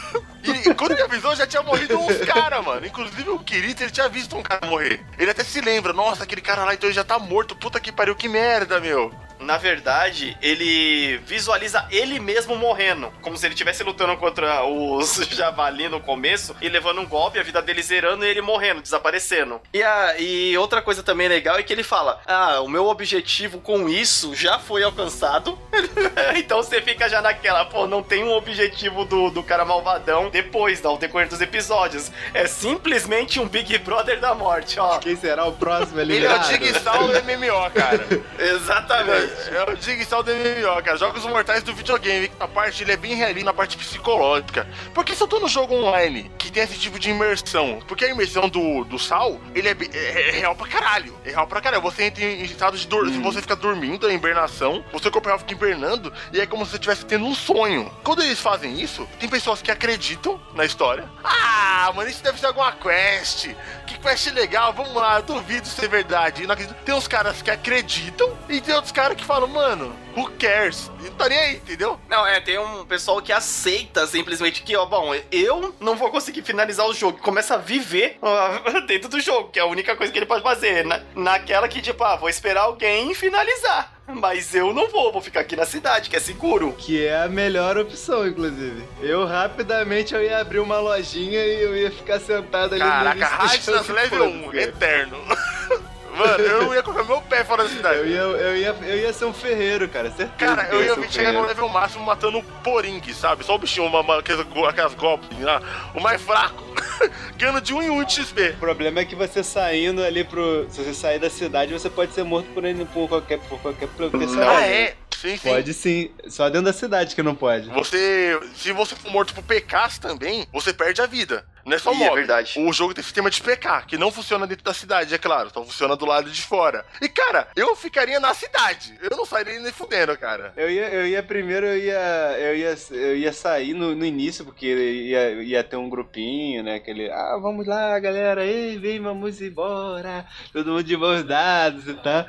[0.66, 2.86] E quando ele avisou, já tinha morrido uns caras, mano.
[2.86, 5.04] Inclusive o Kirito, ele tinha visto um cara morrer.
[5.18, 7.56] Ele até se lembra, nossa, aquele cara lá, então ele já tá morto.
[7.56, 9.12] Puta que pariu, que merda, meu.
[9.40, 13.12] Na verdade, ele visualiza ele mesmo morrendo.
[13.22, 17.42] Como se ele estivesse lutando contra os javali no começo e levando um golpe, a
[17.42, 19.60] vida dele zerando e ele morrendo, desaparecendo.
[19.72, 23.60] E, a, e outra coisa também legal é que ele fala: Ah, o meu objetivo
[23.60, 25.58] com isso já foi alcançado.
[26.36, 30.84] então você fica já naquela, pô, não tem um objetivo do, do cara malvadão depois,
[30.84, 32.10] ao decorrer dos episódios.
[32.34, 34.98] É simplesmente um Big Brother da morte, ó.
[34.98, 36.42] Quem será o próximo Ele é o?
[36.42, 38.06] Jigsaw do MMO, cara.
[38.38, 39.29] Exatamente.
[39.50, 40.96] É o do MMO, cara.
[40.96, 42.30] Jogos mortais do videogame.
[42.38, 44.66] A parte ele é bem realista na parte psicológica.
[44.94, 48.08] Porque se eu tô no jogo online que tem esse tipo de imersão, porque a
[48.10, 51.16] imersão do, do Sal, ele é, be- é- é real pra caralho.
[51.24, 51.82] É real pra caralho.
[51.82, 53.08] Você entra em estado de dor.
[53.08, 56.64] Se você fica dormindo, é hibernação, o seu corpo real fica hibernando e é como
[56.64, 57.90] se você estivesse tendo um sonho.
[58.04, 61.04] Quando eles fazem isso, tem pessoas que acreditam na história.
[61.24, 63.48] Ah, mano, isso deve ser alguma quest.
[63.86, 66.46] Que quest legal, vamos lá, eu duvido ser verdade.
[66.84, 70.90] Tem uns caras que acreditam e tem outros caras que falam, mano, who cares?
[71.00, 71.98] Não tá nem aí, entendeu?
[72.08, 76.42] Não, é, tem um pessoal que aceita simplesmente que, ó, bom, eu não vou conseguir
[76.42, 77.18] finalizar o jogo.
[77.18, 80.42] Começa a viver ó, dentro do jogo, que é a única coisa que ele pode
[80.42, 80.84] fazer.
[80.84, 84.00] Na, naquela que, tipo, ah, vou esperar alguém finalizar.
[84.14, 86.74] Mas eu não vou, vou ficar aqui na cidade, que é seguro.
[86.76, 88.82] Que é a melhor opção, inclusive.
[89.00, 93.46] Eu rapidamente eu ia abrir uma lojinha e eu ia ficar sentado ali Caraca, no
[93.46, 95.16] Radnas level 1, eterno.
[96.16, 97.98] Mano, eu ia colocar meu pé fora da cidade.
[97.98, 100.32] Eu ia, eu, ia, eu ia ser um ferreiro, cara, certeza.
[100.54, 103.44] Cara, eu ia ser um chegar no level máximo matando o Poring, sabe?
[103.44, 105.60] Só o bichinho, uma, uma, aquelas, aquelas goblins lá.
[105.94, 106.62] O mais fraco.
[107.36, 108.50] Ganhando de 1 em 1 de XP.
[108.50, 110.66] O problema é que você saindo ali pro.
[110.70, 113.88] Se você sair da cidade, você pode ser morto por, ele- por qualquer, por qualquer
[113.88, 114.50] pessoa.
[114.58, 114.94] Ah, é?
[115.20, 115.50] Sim, sim.
[115.50, 116.10] Pode sim.
[116.28, 117.68] Só dentro da cidade que não pode.
[117.70, 118.38] Você.
[118.54, 121.44] Se você for morto por PKs também, você perde a vida.
[121.70, 122.10] Não é só Ih, mob.
[122.10, 122.58] é verdade.
[122.58, 125.50] O jogo tem sistema de PK, que não funciona dentro da cidade, é claro.
[125.54, 126.84] Só funciona do lado de fora.
[127.00, 128.98] E, cara, eu ficaria na cidade.
[129.00, 130.52] Eu não sairia nem fudendo, cara.
[130.56, 134.44] Eu ia, eu ia primeiro, eu ia, eu ia, eu ia sair no, no início,
[134.44, 136.74] porque ia, ia ter um grupinho, né?
[136.74, 141.94] Aquele, ah, vamos lá, galera, ei, vem, vamos embora, todo mundo de mãos dadas e
[141.94, 142.26] tal.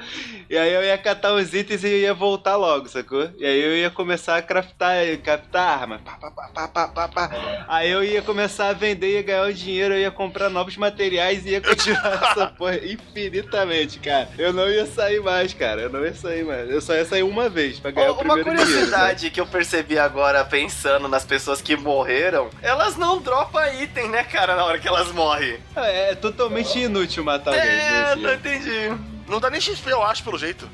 [0.47, 3.27] E aí eu ia catar os itens e eu ia voltar logo, sacou?
[3.39, 7.65] E aí eu ia começar a craftar, craftar arma, pá, pá, pá, pá, pá, pá.
[7.67, 11.45] Aí eu ia começar a vender, ia ganhar o dinheiro, eu ia comprar novos materiais
[11.45, 14.29] e ia continuar essa porra infinitamente, cara.
[14.37, 16.69] Eu não ia sair mais, cara, eu não ia sair mais.
[16.69, 18.61] Eu só ia sair uma vez pra ganhar o Uma primeiro dinheiro.
[18.61, 18.75] sabe?
[18.81, 24.23] curiosidade que eu percebi agora pensando nas pessoas que morreram, elas não dropam item, né,
[24.23, 25.57] cara, na hora que elas morrem.
[25.75, 28.91] É, é totalmente inútil matar alguém É, não entendi.
[29.27, 30.69] Não dá nem XP, eu acho, pelo jeito.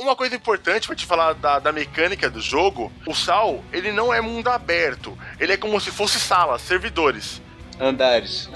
[0.00, 4.12] Uma coisa importante pra te falar da, da mecânica do jogo, o Sal, ele não
[4.14, 5.16] é mundo aberto.
[5.38, 7.42] Ele é como se fosse salas, servidores.
[7.78, 8.48] Andares.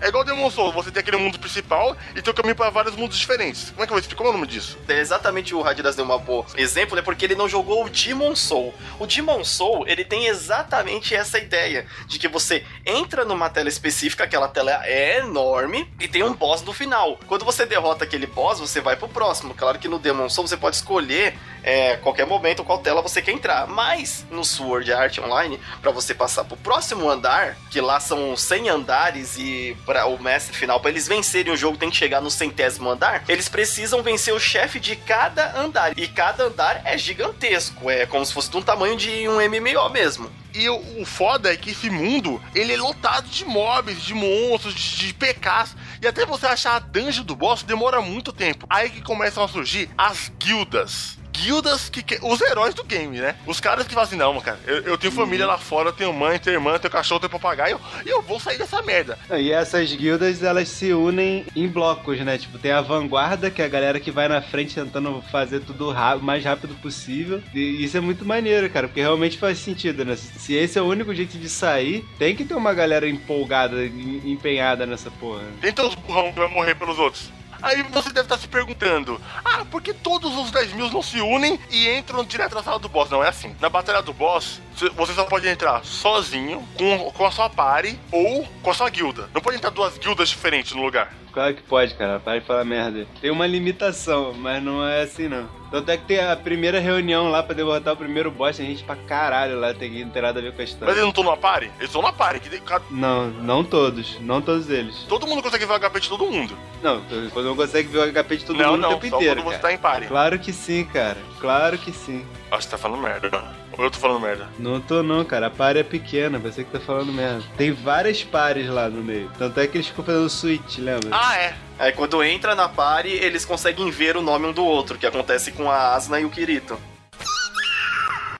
[0.00, 2.94] É igual Demon Souls, você tem aquele mundo principal e tem o caminho pra vários
[2.94, 3.70] mundos diferentes.
[3.70, 4.24] Como é que vou explicar?
[4.24, 4.78] É o nome disso?
[4.88, 7.02] É exatamente o Radidas deu uma boa exemplo, né?
[7.02, 8.74] Porque ele não jogou o Demon Soul.
[8.98, 14.24] O Demon Soul, ele tem exatamente essa ideia de que você entra numa tela específica,
[14.24, 17.18] aquela tela é enorme e tem um boss no final.
[17.26, 19.54] Quando você derrota aquele boss, você vai pro próximo.
[19.54, 23.32] Claro que no Demon Soul você pode escolher é, qualquer momento qual tela você quer
[23.32, 23.66] entrar.
[23.66, 28.68] Mas no Sword Art Online, para você passar pro próximo andar, que lá são 100
[28.68, 32.30] andares e para o mestre final, para eles vencerem o jogo tem que chegar no
[32.30, 35.96] centésimo andar, eles precisam vencer o chefe de cada andar.
[35.96, 39.88] E cada andar é gigantesco, é como se fosse de um tamanho de um MMO
[39.90, 40.30] mesmo.
[40.52, 45.08] E o, foda é que esse mundo, ele é lotado de mobs, de monstros, de,
[45.08, 45.76] de PKs.
[46.00, 48.66] E até você achar a dungeon do boss demora muito tempo.
[48.70, 51.18] Aí que começam a surgir as guildas.
[51.36, 53.36] Guildas que, que- Os heróis do game, né?
[53.46, 56.12] Os caras que falam assim, não, cara, eu, eu tenho família lá fora, eu tenho
[56.12, 59.18] mãe, tenho irmã, tenho cachorro, tenho papagaio, e eu vou sair dessa merda.
[59.38, 62.38] E essas guildas, elas se unem em blocos, né?
[62.38, 65.90] Tipo, tem a vanguarda, que é a galera que vai na frente tentando fazer tudo
[65.90, 67.42] o mais rápido possível.
[67.54, 70.16] E isso é muito maneiro, cara, porque realmente faz sentido, né?
[70.16, 74.22] Se esse é o único jeito de sair, tem que ter uma galera empolgada, em-
[74.32, 75.42] empenhada nessa porra.
[75.60, 77.30] Tem todos os burrão que vai morrer pelos outros.
[77.62, 81.20] Aí você deve estar se perguntando: Ah, por que todos os 10 mil não se
[81.20, 83.10] unem e entram direto na sala do boss?
[83.10, 83.54] Não é assim.
[83.60, 87.98] Na batalha do boss, cê- você só pode entrar sozinho, com, com a sua party
[88.12, 89.28] ou com a sua guilda.
[89.34, 91.12] Não pode entrar duas guildas diferentes no lugar.
[91.32, 92.18] Claro que pode, cara.
[92.18, 93.06] Para de falar merda.
[93.20, 95.46] Tem uma limitação, mas não é assim, não.
[95.70, 98.84] Tanto é que tem a primeira reunião lá pra derrotar o primeiro boss, tem gente
[98.84, 100.92] pra caralho lá, tem que não tem nada a ver com a Mas história.
[100.92, 101.66] eles não estão numa party?
[101.78, 102.40] Eles estão na party.
[102.48, 104.18] Que Não, não todos.
[104.20, 105.04] Não todos eles.
[105.08, 106.56] todo mundo consegue ver o HP de todo mundo.
[106.82, 107.02] Não,
[107.32, 109.42] quando não consegue ver o HP de todo não, mundo não, o tempo só inteiro,
[109.42, 109.62] quando você cara.
[109.68, 110.06] tá em party.
[110.06, 111.18] Claro que sim, cara.
[111.40, 112.24] Claro que sim.
[112.56, 113.30] Acho que tá falando merda.
[113.76, 114.48] Ou eu tô falando merda.
[114.58, 115.48] Não tô não, cara.
[115.48, 117.42] A pare é pequena, você que tá falando merda.
[117.56, 119.30] Tem várias pares lá no meio.
[119.36, 121.10] Tanto é que eles ficam fazendo switch, lembra?
[121.12, 121.54] Ah, é.
[121.78, 125.52] Aí quando entra na party, eles conseguem ver o nome um do outro, que acontece
[125.52, 126.78] com a Asna e o Kirito.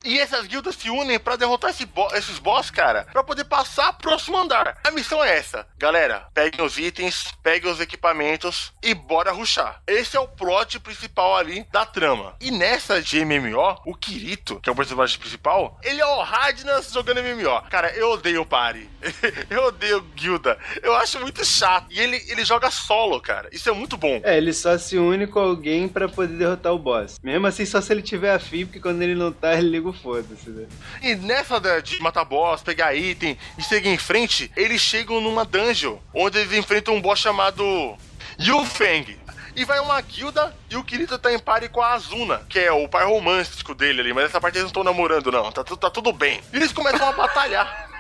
[0.06, 3.92] E essas guildas se unem pra derrotar esse bo- esses boss, cara, pra poder passar
[3.94, 4.78] pro próximo andar.
[4.84, 5.66] A missão é essa.
[5.76, 9.82] Galera, peguem os itens, peguem os equipamentos e bora ruxar.
[9.86, 12.36] Esse é o plot principal ali da trama.
[12.40, 16.92] E nessa de MMO, o Kirito, que é o personagem principal, ele é o Radnas
[16.92, 17.62] jogando MMO.
[17.68, 18.88] Cara, eu odeio o party.
[19.50, 20.58] eu odeio guilda.
[20.82, 21.86] Eu acho muito chato.
[21.90, 23.48] E ele, ele joga solo, cara.
[23.52, 24.20] Isso é muito bom.
[24.22, 27.18] É, ele só se une com alguém pra poder derrotar o boss.
[27.22, 29.92] Mesmo assim, só se ele tiver afim, porque quando ele não tá, ele liga o
[29.92, 30.66] foda-se, né?
[31.02, 35.96] E nessa de matar boss, pegar item e seguir em frente, eles chegam numa dungeon,
[36.14, 37.96] onde eles enfrentam um boss chamado
[38.38, 39.16] Yufeng.
[39.56, 42.70] E vai uma guilda e o Kirito tá em pare com a Azuna, que é
[42.70, 45.50] o par romântico dele ali, mas essa parte eles não estão namorando, não.
[45.50, 46.42] Tá, tá tudo bem.
[46.52, 47.88] E eles começam a batalhar.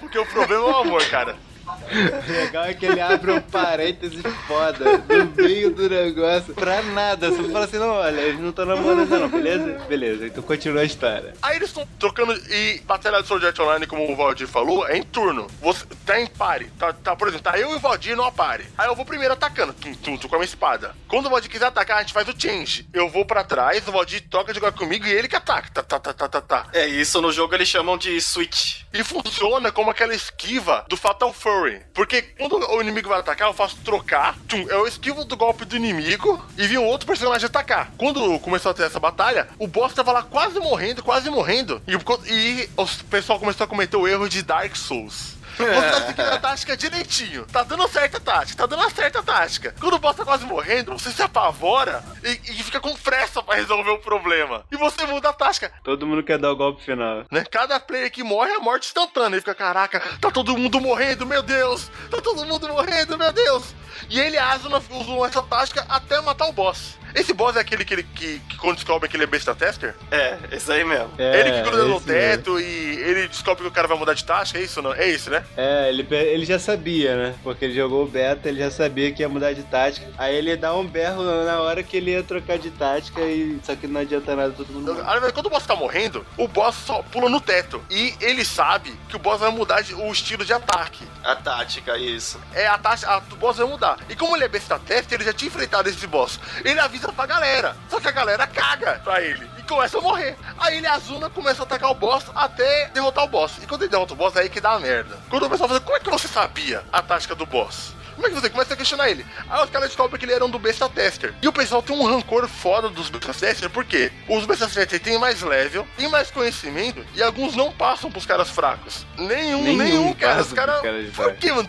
[0.00, 1.36] Porque o problema é o amor, cara.
[1.66, 7.30] O legal é que ele abre um parênteses foda no meio do negócio pra nada.
[7.30, 9.78] Você fala assim, não, olha, eles não estão namorando não, beleza?
[9.88, 11.34] Beleza, então continua a história.
[11.42, 15.02] Aí eles estão trocando e batalha de Art Online, como o Valdir falou, é em
[15.02, 15.46] turno.
[15.60, 16.66] Você tá em pare.
[16.78, 18.66] Tá, tá, por exemplo, tá eu e o Valdir numa pare.
[18.76, 20.94] Aí eu vou primeiro atacando, tum, tum, tum, com a minha espada.
[21.08, 22.88] Quando o Valdir quiser atacar, a gente faz o change.
[22.92, 25.70] Eu vou pra trás, o Valdir toca de jogar comigo e ele que ataca.
[25.70, 26.66] Tá, tá, tá, tá, tá, tá.
[26.72, 28.82] É isso, no jogo eles chamam de switch.
[28.92, 31.80] E funciona como aquela esquiva do Fatal Fury.
[31.94, 34.36] Porque quando o inimigo vai atacar, eu faço trocar.
[34.48, 37.90] Tum, eu esquivo do golpe do inimigo e vi um outro personagem atacar.
[37.96, 41.82] Quando começou a ter essa batalha, o boss tava lá quase morrendo, quase morrendo.
[41.86, 41.94] E,
[42.32, 45.35] e o pessoal começou a cometer o erro de Dark Souls.
[45.56, 47.46] Você tá seguindo a tática direitinho.
[47.46, 49.74] Tá dando certa tática, tá dando a certa tática.
[49.80, 53.54] Quando o boss tá quase morrendo, você se apavora e, e fica com pressa pra
[53.54, 54.64] resolver o problema.
[54.70, 57.24] E você muda a tática Todo mundo quer dar o golpe final.
[57.30, 57.44] né?
[57.50, 59.36] Cada player que morre é morte instantânea.
[59.36, 61.90] Ele fica, caraca, tá todo mundo morrendo, meu Deus!
[62.10, 63.74] Tá todo mundo morrendo, meu Deus!
[64.10, 66.98] E ele e a Asuna usam essa tática até matar o boss.
[67.16, 69.94] Esse boss é aquele que, ele, que, que quando descobre que ele é besta tester?
[70.10, 71.10] É, esse aí mesmo.
[71.18, 72.20] É, ele que gruda no esse mesmo.
[72.36, 72.64] teto e
[73.00, 74.92] ele descobre que o cara vai mudar de tática, é isso não?
[74.92, 75.42] É isso, né?
[75.56, 77.34] É, ele, ele já sabia, né?
[77.42, 80.06] Porque ele jogou o beta, ele já sabia que ia mudar de tática.
[80.18, 83.74] Aí ele dá um berro na hora que ele ia trocar de tática e só
[83.74, 85.32] que não adianta nada, todo mundo morre.
[85.32, 87.82] Quando o boss tá morrendo, o boss só pula no teto.
[87.90, 91.04] E ele sabe que o boss vai mudar de- o estilo de ataque.
[91.24, 92.38] A tática, isso.
[92.54, 93.98] é a taxa, a, o boss vai mudar.
[94.08, 96.38] E como ele é besta teste, ele já tinha enfrentado esse boss.
[96.64, 97.76] Ele avisa pra galera.
[97.88, 99.48] Só que a galera caga pra ele.
[99.58, 100.36] E começa a morrer.
[100.58, 103.58] Aí ele e a Azuna começa a atacar o boss até derrotar o boss.
[103.62, 105.18] E quando ele derrota o boss, é aí que dá a merda.
[105.28, 107.94] Quando o pessoal fala, como é que você sabia a tática do boss?
[108.16, 109.26] Como é que você começa a questionar ele?
[109.48, 111.34] Aí os caras descobrem que ele era um do besta tester.
[111.42, 114.10] E o pessoal tem um rancor foda dos besta testers, por quê?
[114.26, 118.48] Os besta testers têm mais level, têm mais conhecimento, e alguns não passam pros caras
[118.48, 119.06] fracos.
[119.18, 120.40] Nenhum, nenhum, Nenhum cara.
[120.40, 120.80] Os caras.
[120.80, 121.68] caras Por mano?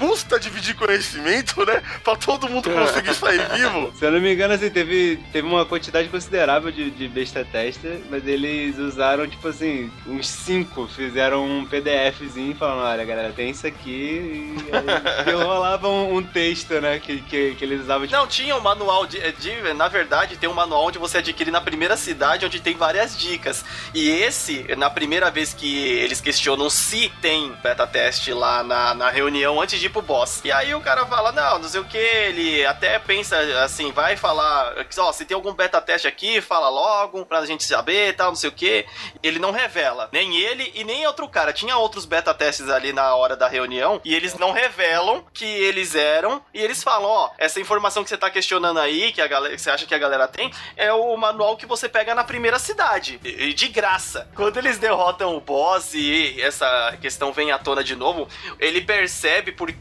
[0.00, 1.82] Custa dividir conhecimento, né?
[2.02, 3.92] Pra todo mundo conseguir sair vivo.
[3.98, 8.00] Se eu não me engano, assim, teve, teve uma quantidade considerável de, de besta tester,
[8.08, 13.66] mas eles usaram, tipo assim, uns cinco, fizeram um PDFzinho falando, olha galera, tem isso
[13.66, 14.54] aqui,
[15.26, 18.60] e rolava um, um texto, né, que, que, que eles usavam, tipo, Não, tinha um
[18.60, 22.58] manual de, de- Na verdade, tem um manual onde você adquire na primeira cidade, onde
[22.60, 23.62] tem várias dicas.
[23.92, 29.10] E esse, na primeira vez que eles questionam se tem beta teste lá na, na
[29.10, 30.40] reunião antes de pro boss.
[30.44, 34.16] E aí o cara fala: não, não sei o que, ele até pensa assim, vai
[34.16, 38.28] falar, ó, se tem algum beta teste aqui, fala logo, pra gente saber e tal,
[38.28, 38.86] não sei o que.
[39.22, 40.08] Ele não revela.
[40.12, 41.52] Nem ele e nem outro cara.
[41.52, 45.94] Tinha outros beta testes ali na hora da reunião e eles não revelam que eles
[45.94, 49.54] eram e eles falam, ó, essa informação que você tá questionando aí, que a galera,
[49.54, 52.58] que você acha que a galera tem, é o manual que você pega na primeira
[52.58, 54.28] cidade, e de graça.
[54.34, 58.28] Quando eles derrotam o boss e essa questão vem à tona de novo,
[58.58, 59.79] ele percebe porque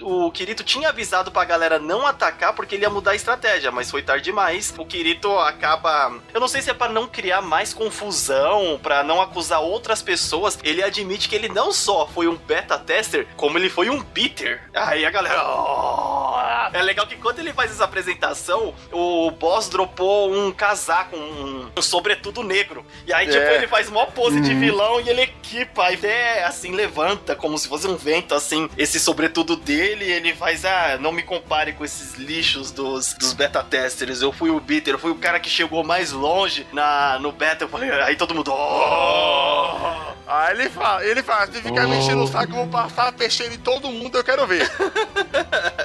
[0.00, 3.90] o Kirito tinha avisado pra galera não atacar porque ele ia mudar a estratégia, mas
[3.90, 4.74] foi tarde demais.
[4.76, 9.20] O Kirito acaba, eu não sei se é pra não criar mais confusão, pra não
[9.20, 13.68] acusar outras pessoas, ele admite que ele não só foi um beta tester, como ele
[13.70, 14.60] foi um beater.
[14.74, 16.38] Aí a galera, "Oh!"
[16.72, 21.82] é legal que quando ele faz essa apresentação, o boss dropou um casaco, um, um
[21.82, 22.84] sobretudo negro.
[23.06, 23.56] E aí, tipo, É.
[23.56, 27.68] ele faz uma pose de vilão e ele equipa, e até assim, levanta como se
[27.68, 32.16] fosse um vento, assim, esse sobretudo dele, ele faz, ah, não me compare com esses
[32.16, 35.82] lixos dos, dos beta testers, eu fui o beater, eu fui o cara que chegou
[35.82, 40.12] mais longe na, no beta, eu falei, aí todo mundo, oh!
[40.26, 43.54] Aí ele fala, ele fala, se ficar me enchendo o saco, eu vou passar peixeiro
[43.54, 44.70] em todo mundo, eu quero ver.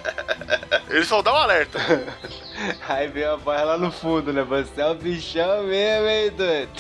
[0.92, 1.80] ele só dá um alerta.
[2.90, 4.44] Aí veio a voz lá no fundo, né?
[4.44, 6.72] Você é o bichão mesmo, hein, doido?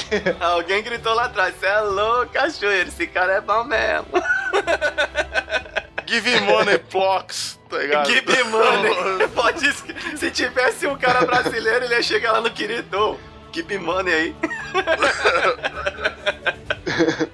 [0.41, 4.07] Alguém gritou lá atrás, você é louco, cachoeiro, esse cara é bom mesmo.
[6.13, 8.07] Give money, blocks, tá ligado?
[8.07, 9.27] Give money.
[9.33, 9.73] Pode
[10.15, 13.19] Se tivesse um cara brasileiro, ele ia chegar lá no querido.
[13.51, 14.35] Give money aí.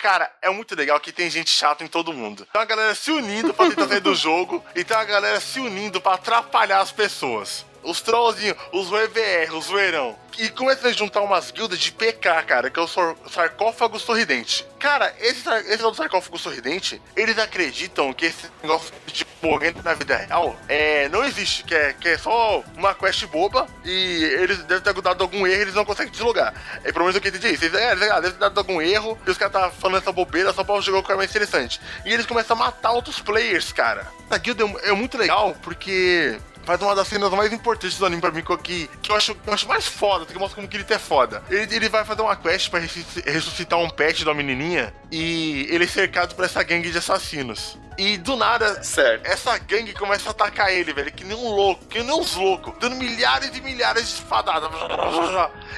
[0.00, 2.46] Cara, é muito legal que tem gente chata em todo mundo.
[2.50, 5.60] Tem uma galera se unindo pra tentar sair do jogo e tem uma galera se
[5.60, 7.66] unindo pra atrapalhar as pessoas.
[7.82, 10.16] Os trollzinhos, os VVR, os zoeirão.
[10.38, 12.88] E começa a juntar umas guildas de PK, cara, que é o
[13.28, 14.66] sarcófago sorridente.
[14.78, 19.94] Cara, esse, esse tal do sarcófago sorridente, eles acreditam que esse negócio de morrendo na
[19.94, 24.58] vida real é, não existe, que é, que é só uma quest boba e eles
[24.64, 26.54] devem ter dado algum erro e eles não conseguem deslogar.
[26.84, 27.48] É pelo menos o que eu entendi.
[27.48, 30.12] Eles, é, eles, ah, devem ter dado algum erro e os caras tá falando essa
[30.12, 31.80] bobeira só pra o jogo ficar mais interessante.
[32.04, 34.06] E eles começam a matar outros players, cara.
[34.26, 38.20] Essa guilda é, é muito legal porque faz uma das cenas mais importantes do anime
[38.20, 40.86] pra mim, que, que eu, acho, eu acho mais foda, que mostra como que ele
[40.88, 41.42] é foda.
[41.50, 45.66] Ele, ele vai fazer uma quest pra ressusci- ressuscitar um pet de uma menininha e
[45.70, 47.78] ele é cercado por essa gangue de assassinos.
[47.98, 49.26] E do nada, Certo.
[49.26, 52.72] essa gangue começa a atacar ele, velho, que nem um louco, que nem uns loucos,
[52.80, 54.70] dando milhares e milhares de espadadas.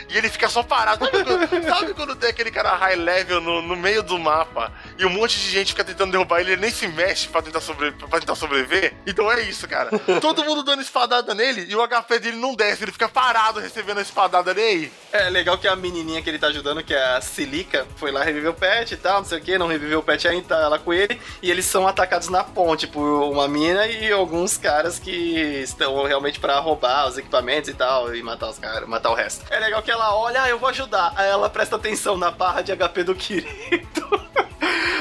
[0.08, 1.04] E ele fica só parado.
[1.04, 5.04] Sabe quando, sabe quando tem aquele cara high level no, no meio do mapa e
[5.04, 7.92] um monte de gente fica tentando derrubar ele ele nem se mexe pra tentar, sobre,
[7.92, 8.92] pra tentar sobreviver?
[9.06, 9.90] Então é isso, cara.
[10.20, 13.98] Todo mundo dando espadada nele e o HP dele não desce, ele fica parado recebendo
[13.98, 14.92] a espadada nele.
[15.10, 18.22] É legal que a menininha que ele tá ajudando, que é a Silica, foi lá
[18.22, 20.60] reviver o pet e tal, não sei o que, não reviveu o pet ainda, tá
[20.60, 24.98] ela com ele, e eles são atacados na ponte por uma mina e alguns caras
[24.98, 29.14] que estão realmente pra roubar os equipamentos e tal, e matar os caras, matar o
[29.14, 29.44] resto.
[29.50, 32.62] É legal que ela olha, ah, eu vou ajudar, aí ela presta atenção na barra
[32.62, 34.03] de HP do Kirito.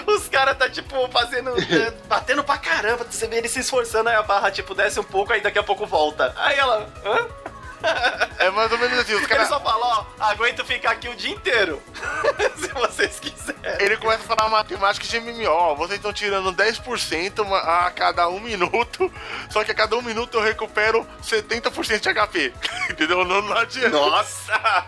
[0.07, 1.51] Os caras tá, tipo, fazendo.
[1.71, 3.05] é, batendo pra caramba.
[3.09, 5.63] Você vê ele se esforçando, aí a barra, tipo, desce um pouco, aí daqui a
[5.63, 6.33] pouco volta.
[6.37, 6.89] Aí ela.
[7.05, 7.50] Hã?
[8.39, 9.85] É mais ou menos assim, os Ele só fala,
[10.19, 11.81] ó, aguento ficar aqui o dia inteiro.
[12.57, 13.61] Se vocês quiserem.
[13.79, 15.75] Ele começa a falar matemática de MMO.
[15.75, 19.11] Vocês estão tirando 10% uma- a cada um minuto.
[19.49, 22.53] Só que a cada um minuto eu recupero 70% de HP.
[22.89, 23.23] Entendeu?
[23.25, 23.89] Não, não adianta.
[23.97, 24.85] Nossa!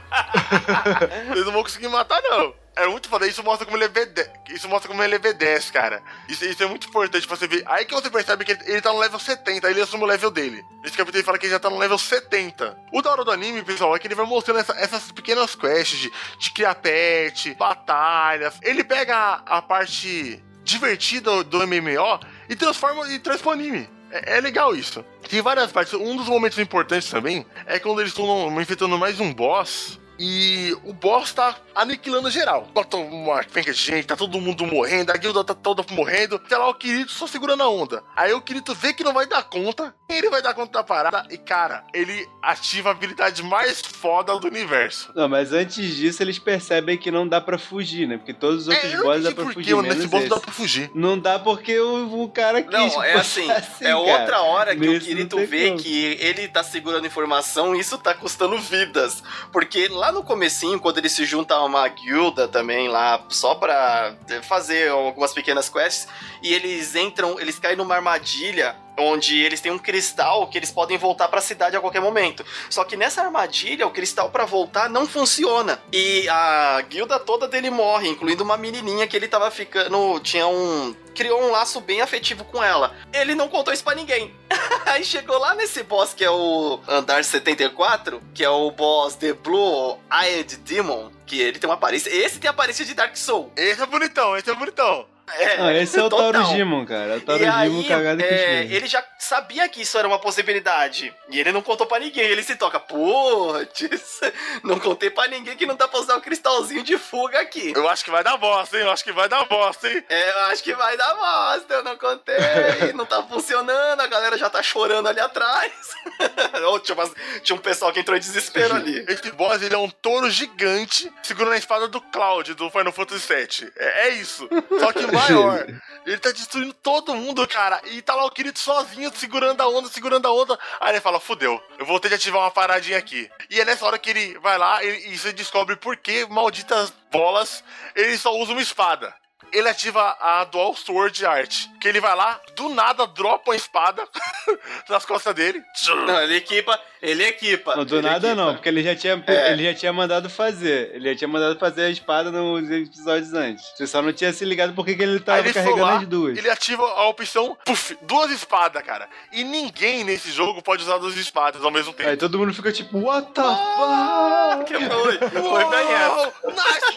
[1.30, 2.54] Vocês não vão conseguir matar, não.
[2.76, 3.28] É muito foda.
[3.28, 4.28] Isso mostra como ele é V10.
[4.50, 6.02] Isso mostra como ele é V10, cara.
[6.28, 7.64] Isso, isso é muito importante pra você ver.
[7.68, 10.08] Aí que você percebe que ele, ele tá no level 70, aí ele assume o
[10.08, 10.64] level dele.
[10.84, 12.76] Esse capítulo ele fala que ele já tá no level 70.
[12.92, 16.00] O da hora do anime, pessoal, é que ele vai mostrando essa- essas pequenas quests
[16.00, 18.56] de, de criar pet, batalhas.
[18.64, 22.20] Ele pega a, a parte divertida do MMO
[22.50, 23.88] e transforma e traz pro anime.
[24.10, 25.04] É, é legal isso.
[25.30, 25.94] Tem várias partes.
[25.94, 30.00] Um dos momentos importantes também é quando eles estão enfrentando mais um boss.
[30.20, 32.68] E o boss tá aniquilando geral.
[32.74, 36.40] Bota uma penca de gente, tá todo mundo morrendo, a guilda tá toda morrendo.
[36.48, 38.04] Sei lá, o Kirito só segurando a onda.
[38.16, 41.26] Aí o Kirito vê que não vai dar conta, ele vai dar conta da parada.
[41.32, 45.12] E cara, ele ativa a habilidade mais foda do universo.
[45.16, 48.18] Não, mas antes disso eles percebem que não dá pra fugir, né?
[48.18, 49.88] Porque todos os outros É, eu não bosses dá pra por fugir, mano.
[49.88, 50.30] menos boss esse.
[50.30, 50.92] dá pra fugir.
[50.94, 53.98] Não dá porque o, o cara quis Não, é assim, assim, é cara.
[54.00, 55.80] outra hora que Nesse o não Kirito vê como.
[55.80, 59.24] que ele tá segurando informação e isso tá custando vidas.
[59.52, 64.16] Porque lá no comecinho, quando ele se junta a uma guilda também lá, só pra
[64.42, 66.08] fazer algumas pequenas quests,
[66.42, 70.98] e eles entram, eles caem numa armadilha onde eles têm um cristal que eles podem
[70.98, 72.46] voltar pra cidade a qualquer momento.
[72.70, 75.82] Só que nessa armadilha, o cristal pra voltar não funciona.
[75.92, 80.96] E a guilda toda dele morre, incluindo uma menininha que ele tava ficando, tinha um
[81.14, 82.96] criou um laço bem afetivo com ela.
[83.14, 84.34] Ele não contou isso pra ninguém.
[84.86, 89.34] Aí chegou lá nesse boss que é o Andar 74, que é o boss The
[89.34, 93.52] Blue Eyed Demon, que ele tem uma aparência, esse tem a aparência de Dark Soul.
[93.56, 95.06] Esse é bonitão, esse é bonitão.
[95.36, 96.32] É, Não, esse é o total.
[96.34, 97.14] Taurugimon, cara.
[97.14, 100.20] É o E Taurugimon aí, cagado que é, ele já sabia que isso era uma
[100.20, 101.14] possibilidade.
[101.30, 102.26] E ele não contou pra ninguém.
[102.26, 104.20] Ele se toca, putz,
[104.64, 107.74] não contei pra ninguém que não dá pra usar o cristalzinho de fuga aqui.
[107.76, 108.84] Eu acho que vai dar bosta, hein?
[108.84, 110.04] Eu acho que vai dar bosta, hein?
[110.10, 114.38] É, eu acho que vai dar bosta, eu não contei, não tá funcionando, a galera
[114.38, 115.72] já tá chorando ali atrás.
[116.70, 117.14] Ô, tinha, umas-
[117.44, 119.04] tinha um pessoal que entrou em desespero ali.
[119.08, 123.34] Esse boss, ele é um touro gigante segurando a espada do Cloud, do Final Fantasy
[123.34, 123.72] VII.
[123.78, 124.48] É, é isso.
[124.80, 125.66] Só que maior.
[126.06, 127.82] Ele tá destruindo todo mundo, cara.
[127.86, 130.60] E tá lá o Kirito sozinho, segurando a onda, segurando a onda.
[130.80, 133.30] Aí ele fala, fudeu, eu vou ter que ativar uma paradinha aqui.
[133.50, 136.92] E é nessa hora que ele vai lá e, e você descobre por que malditas
[137.12, 137.64] bolas
[137.96, 139.14] ele só usa uma espada.
[139.54, 141.68] Ele ativa a Dual Sword Art.
[141.80, 144.04] Que ele vai lá, do nada dropa uma espada
[144.90, 145.62] nas costas dele.
[146.06, 147.76] Não, ele equipa, ele equipa.
[147.76, 148.42] Não, do ele nada equipa.
[148.44, 149.52] não, porque ele já, tinha, É.
[149.52, 150.92] ele já tinha mandado fazer.
[150.96, 153.66] Ele já tinha mandado fazer a espada nos episódios antes.
[153.76, 156.38] Você só não tinha se ligado porque que ele tava ele carregando lá, as duas.
[156.38, 159.10] ele ativa a opção, puf, duas espadas, cara.
[159.32, 162.10] E ninguém nesse jogo pode usar duas espadas ao mesmo tempo.
[162.10, 164.66] Aí todo mundo fica tipo, what the Ah, fuck?
[164.74, 166.34] que foi, foi bem essa.
[166.48, 166.94] Nice!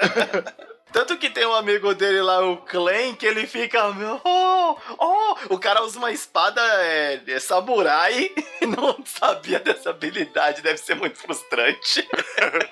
[0.94, 3.80] Tanto que tem um amigo dele lá, o Clan, que ele fica.
[4.24, 8.30] Oh, oh, o cara usa uma espada é, é samurai
[8.62, 12.06] e não sabia dessa habilidade, deve ser muito frustrante.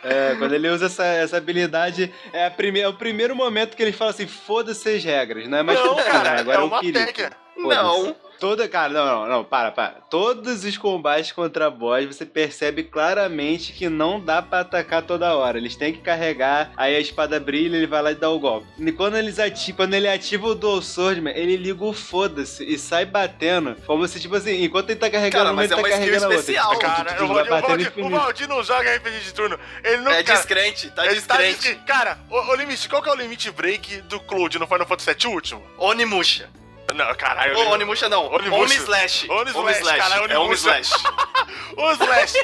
[0.04, 3.82] É, quando ele usa essa, essa habilidade, é, a prime, é o primeiro momento que
[3.82, 6.66] ele fala assim, foda-se as regras, não é mais Não, tipo, cara, agora é eu
[6.66, 7.06] uma queria.
[7.06, 7.36] técnica.
[7.56, 8.14] Não.
[8.40, 10.00] Toda, cara, não, não, não, para, para.
[10.10, 15.56] Todos os combates contra boss, você percebe claramente que não dá pra atacar toda hora.
[15.58, 18.66] Eles têm que carregar, aí a espada brilha, ele vai lá e dá o golpe.
[18.76, 22.76] E quando, eles ativam, quando ele ativa o Dual Swordman, ele liga o foda-se e
[22.76, 23.76] sai batendo.
[23.86, 25.88] Como se, tipo assim, enquanto ele tá carregando Cara, uma, mas ele é tá uma
[25.88, 26.40] skill carregando a outra.
[26.40, 26.78] especial.
[26.80, 28.10] Cara, Tu o Valdir, o Valdir- o infinito.
[28.10, 29.58] Valdir não joga RPG de turno.
[29.84, 31.54] Ele não É cara, descrente, tá ele tá descrente.
[31.58, 31.84] descrente.
[31.86, 35.14] Cara, o, o limite, qual que é o limite break do Cloud no Final Fantasy
[35.16, 35.62] VII último?
[35.78, 36.50] Onimusha.
[36.94, 37.56] Não, caralho.
[37.58, 38.26] Ô, Onimusha não.
[38.32, 38.62] Onimusha.
[38.62, 39.30] Omi Slash.
[39.30, 40.80] Oni Slash, caralho, É Onimusha.
[40.80, 40.92] Slash.
[41.76, 42.34] O Slash.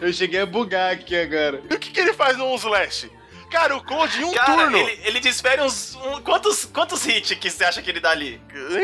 [0.00, 1.62] Eu cheguei a bugar aqui agora.
[1.70, 3.10] e o que, que ele faz no Slash?
[3.50, 4.76] Cara, o Cloud em um Cara, turno.
[4.76, 5.94] ele, ele desfere uns.
[5.94, 8.40] um- quantos, quantos hits que você acha que ele dá ali?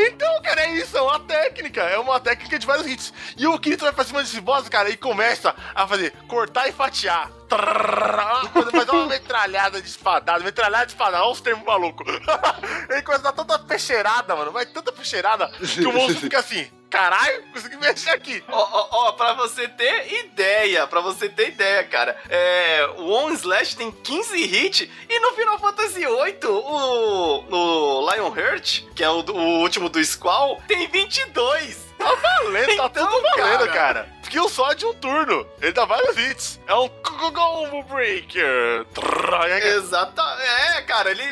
[0.06, 1.80] Então, cara, é isso, é uma técnica.
[1.82, 3.12] É uma técnica de vários hits.
[3.36, 6.72] E o Kirito vai pra cima desse boss, cara, e começa a fazer cortar e
[6.72, 7.28] fatiar.
[7.56, 12.06] Trrr, Vai dar uma metralhada de espadada, metralhada de espadada, olha os termos malucos.
[12.88, 16.70] Ele começa a dar tanta peixeirada, mano, vai tanta peixeirada que o monstro fica assim:
[16.88, 18.42] caralho, consegui mexer aqui.
[18.48, 23.30] Ó, ó, ó, pra você ter ideia, pra você ter ideia, cara, é, o On
[23.30, 29.20] Slash tem 15 hits e no Final Fantasy VIII, o, o Lionheart, que é o,
[29.20, 31.91] o último do Squall, tem 22.
[32.02, 34.08] Tá valendo, tá Então, tudo valendo, cara.
[34.32, 35.46] Skill só de um turno.
[35.60, 36.58] Ele dá vários hits.
[36.66, 38.86] É um combo breaker.
[39.76, 41.22] Exata, é, cara, ele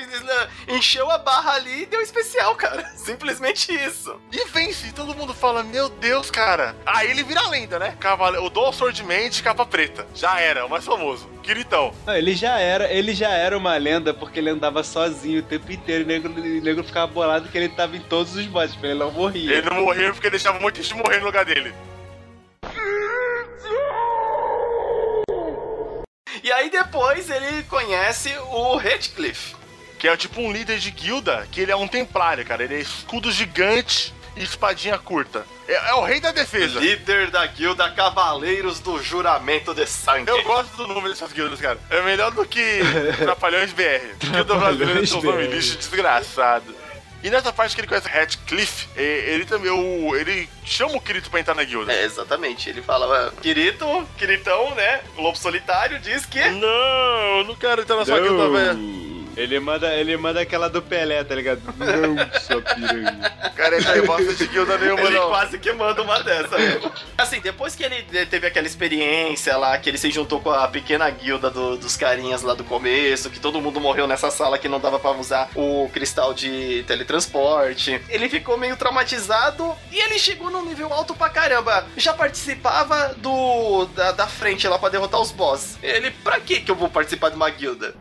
[0.68, 2.85] encheu a barra ali e deu especial, cara.
[2.95, 4.21] Simplesmente isso.
[4.31, 6.77] E vence, e todo mundo fala, meu Deus, cara.
[6.85, 7.97] Aí ele vira lenda, né?
[7.99, 8.37] Cavale...
[8.37, 10.07] O Dual Sword Man de capa preta.
[10.14, 11.27] Já era, o mais famoso.
[11.43, 11.95] Quiritão.
[12.07, 15.73] Não, ele já era, ele já era uma lenda porque ele andava sozinho o tempo
[15.73, 16.03] inteiro.
[16.03, 18.99] E o nego, o nego ficava bolado que ele tava em todos os porque ele
[18.99, 19.53] não morria.
[19.53, 21.73] Ele não morreu porque deixava muito gente morrer no lugar dele.
[26.43, 29.57] E aí depois ele conhece o Redcliffe.
[29.99, 32.65] Que é tipo um líder de guilda, que ele é um templário, cara.
[32.65, 35.45] Ele é escudo gigante e espadinha curta.
[35.69, 36.81] É, é o rei da defesa.
[36.81, 40.31] Líder da guilda Cavaleiros do Juramento de Sangue.
[40.31, 41.79] Eu gosto do nome dessas guildas, cara.
[41.91, 42.81] É melhor do que
[43.19, 44.17] Trapalhões BR.
[44.19, 46.75] Guilda brasileira tem um nome lixo desgraçado.
[47.23, 51.31] E nessa parte que ele conhece Radcliffe, eh, ele também, o, ele chama o Kirito
[51.31, 51.93] pra entrar na guilda.
[51.93, 52.68] É, exatamente.
[52.71, 55.01] Ele fala, Kirito, Kiritão, né?
[55.16, 56.41] Lobo Solitário diz que...
[56.51, 59.20] Não, eu não quero entrar na sua guilda, velho.
[59.41, 61.61] Ele manda, ele manda aquela do Pelé, tá ligado?
[61.78, 63.32] Não, sua piranha.
[63.57, 65.28] Cara, ele não bosta de guilda nenhuma, Ele não.
[65.28, 66.57] quase que manda uma dessa.
[66.59, 66.80] né?
[67.18, 71.09] Assim, depois que ele teve aquela experiência lá, que ele se juntou com a pequena
[71.11, 74.80] guilda do- dos carinhas lá do começo, que todo mundo morreu nessa sala que não
[74.80, 80.64] dava pra usar o cristal de teletransporte, ele ficou meio traumatizado e ele chegou num
[80.64, 81.86] nível alto pra caramba.
[81.99, 85.76] Já participava do da, da frente lá pra derrotar os boss.
[85.82, 87.95] Ele, pra que que eu vou participar de uma guilda?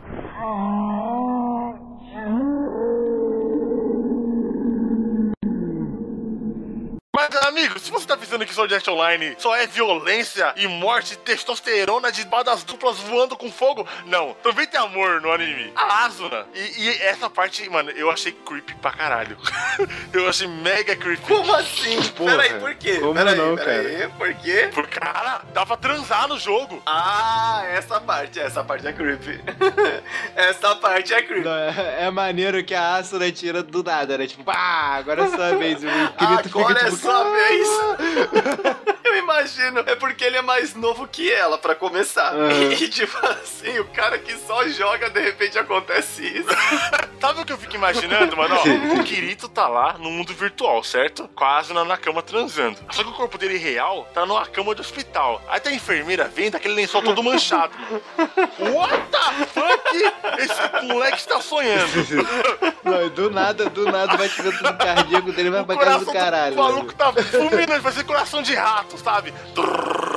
[7.20, 11.18] Mas, amigo, se você tá pensando que Sword Art Online só é violência e morte,
[11.18, 14.34] testosterona de espadas duplas voando com fogo, não.
[14.42, 15.70] Também tem amor no anime.
[15.76, 16.46] A Asuna.
[16.54, 19.36] E, e essa parte, mano, eu achei creepy pra caralho.
[20.14, 21.20] eu achei mega creepy.
[21.26, 22.00] Como assim?
[22.12, 22.98] Porra, peraí, por quê?
[23.00, 24.70] como peraí, não, peraí, por quê?
[24.72, 26.82] Por cara, dá pra transar no jogo.
[26.86, 29.42] Ah, essa parte, essa parte é creepy.
[30.34, 31.44] essa parte é creepy.
[31.44, 34.26] Não, é, é maneiro que a Asuna tira do nada, né?
[34.26, 35.84] Tipo, pá, agora é sua vez.
[35.84, 37.68] O Kirito Agora fica é tipo, sua vez.
[39.04, 42.32] Eu imagino, é porque ele é mais novo que ela, pra começar.
[42.34, 42.72] Aham.
[42.72, 46.48] E tipo assim, o cara que só joga, de repente acontece isso.
[47.20, 48.54] Sabe o que eu fico imaginando, mano?
[48.56, 48.60] Ó,
[49.00, 51.28] o Kirito tá lá no mundo virtual, certo?
[51.34, 52.78] Com a Asuna na cama transando.
[52.90, 55.42] Só que o corpo dele real tá numa cama de hospital.
[55.48, 58.02] Aí tá a enfermeira vem daquele lençol todo manchado, mano.
[58.74, 60.40] What the fuck?
[60.42, 61.90] Esse moleque está sonhando.
[62.82, 66.12] Não, do nada, do nada vai tirando tudo cardíaco dele, vai O pra casa do
[66.12, 66.56] caralho.
[66.56, 69.32] maluco tá fulminando, vai ser coração de rato, sabe?
[69.54, 70.09] Trrr.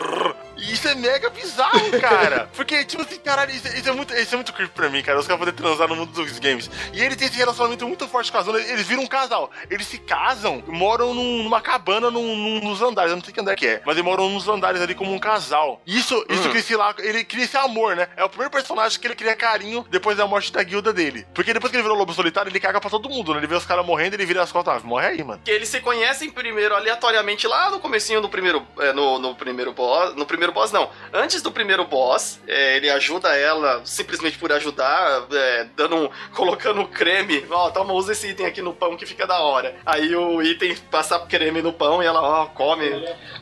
[0.63, 2.49] E isso é mega bizarro, cara.
[2.55, 5.19] Porque, tipo assim, caralho, isso, isso é muito, isso é muito creepy pra mim, cara.
[5.19, 6.69] Os caras poderem transar no mundo dos games.
[6.93, 8.59] E ele tem esse relacionamento muito forte com a Zona.
[8.59, 9.51] Eles viram um casal.
[9.69, 13.11] Eles se casam, moram num- numa cabana num, num- nos andares.
[13.11, 13.81] Eu não sei que andar que é.
[13.85, 15.81] Mas eles moram nos andares ali como um casal.
[15.85, 16.95] Isso, isso cria esse lá.
[16.99, 18.07] Ele cria esse amor, né?
[18.15, 21.25] É o primeiro personagem que ele cria carinho depois da morte da guilda dele.
[21.33, 23.39] Porque depois que ele virou lobo solitário, ele caga pra todo mundo, né?
[23.39, 24.77] Ele vê os caras morrendo, ele vira as costas.
[24.77, 25.41] Ah, morre aí, mano.
[25.43, 29.73] Que eles se conhecem primeiro aleatoriamente lá no comecinho do primeiro, é, no, no primeiro
[29.73, 34.51] boss, no primeiro boss não, antes do primeiro boss, é, ele ajuda ela simplesmente por
[34.51, 39.05] ajudar, é, dando um, colocando creme, ó, toma, usa esse item aqui no pão que
[39.05, 39.75] fica da hora.
[39.85, 42.89] Aí o item passa creme no pão e ela, ó, come.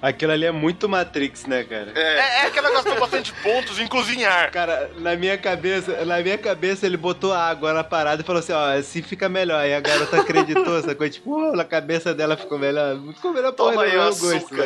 [0.02, 1.92] Aquilo ali é muito Matrix, né, cara?
[1.96, 4.52] É, É, é que ela gastou bastante pontos em cozinhar.
[4.52, 8.54] Cara, na minha cabeça, na minha cabeça ele botou água na parada e falou assim,
[8.54, 9.60] ó, assim fica melhor.
[9.60, 11.10] Aí a garota acreditou, sacou?
[11.10, 12.98] Tipo, "Oh, na cabeça dela ficou melhor.
[13.14, 14.66] Ficou melhor Toma porra, aí gosto, né?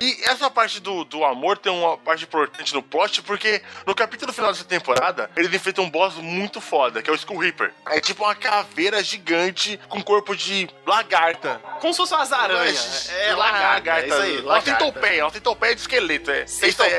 [0.00, 4.32] E essa parte do, do amor tem uma parte importante no plot, porque no capítulo
[4.32, 7.72] final dessa temporada, eles enfrentam um boss muito foda, que é o Skull Reaper.
[7.90, 11.60] É tipo uma caveira gigante com corpo de lagarta.
[11.80, 13.10] como se fosse umas aranhas.
[13.10, 14.70] É, lagarta, é isso aí, Uma lagarta.
[14.84, 16.30] centopeia, uma centopeia de esqueleto.
[16.30, 16.94] É, isso aí, Centopeia,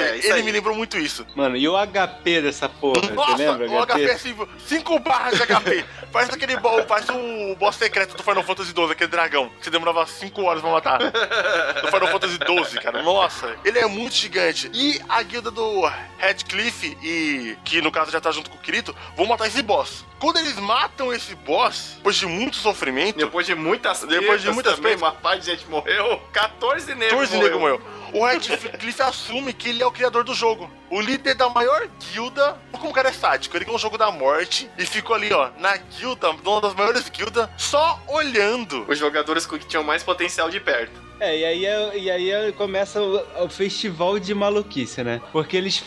[0.00, 0.42] é, é, isso ele aí.
[0.42, 1.26] me lembrou muito isso.
[1.34, 3.70] Mano, e o HP dessa porra, Nossa, você lembra?
[3.70, 4.18] o HP é
[4.66, 5.84] 5 barras de HP.
[6.12, 9.70] parece aquele bo- parece o boss secreto do Final Fantasy XII, aquele dragão, que você
[9.70, 10.98] demorava 5 horas pra matar.
[10.98, 13.02] do Final Fantasy XII, cara.
[13.02, 14.70] Nossa, ele é muito gigante.
[14.74, 15.80] E a guilda do
[16.18, 20.04] Radcliffe, e que no caso já tá junto com o Kirito, vão matar esse boss.
[20.18, 24.76] Quando eles matam esse boss, depois de muito sofrimento, Depois de muitas Depois de muitas
[24.76, 27.82] também, uma parte de gente morreu, 14 negros 14 negros morreu.
[28.12, 30.70] O Radcliffe assume que ele é o criador do jogo.
[30.88, 32.56] O líder da maior guilda.
[32.72, 35.50] Como o cara é sádico, ele ganhou o jogo da morte e ficou ali, ó,
[35.58, 38.84] na guilda, uma das maiores guildas, só olhando.
[38.88, 41.03] Os jogadores que tinham mais potencial de perto.
[41.24, 45.20] É, e aí, é- e aí é- começa o, o festival de maluquice, né?
[45.32, 45.82] Porque eles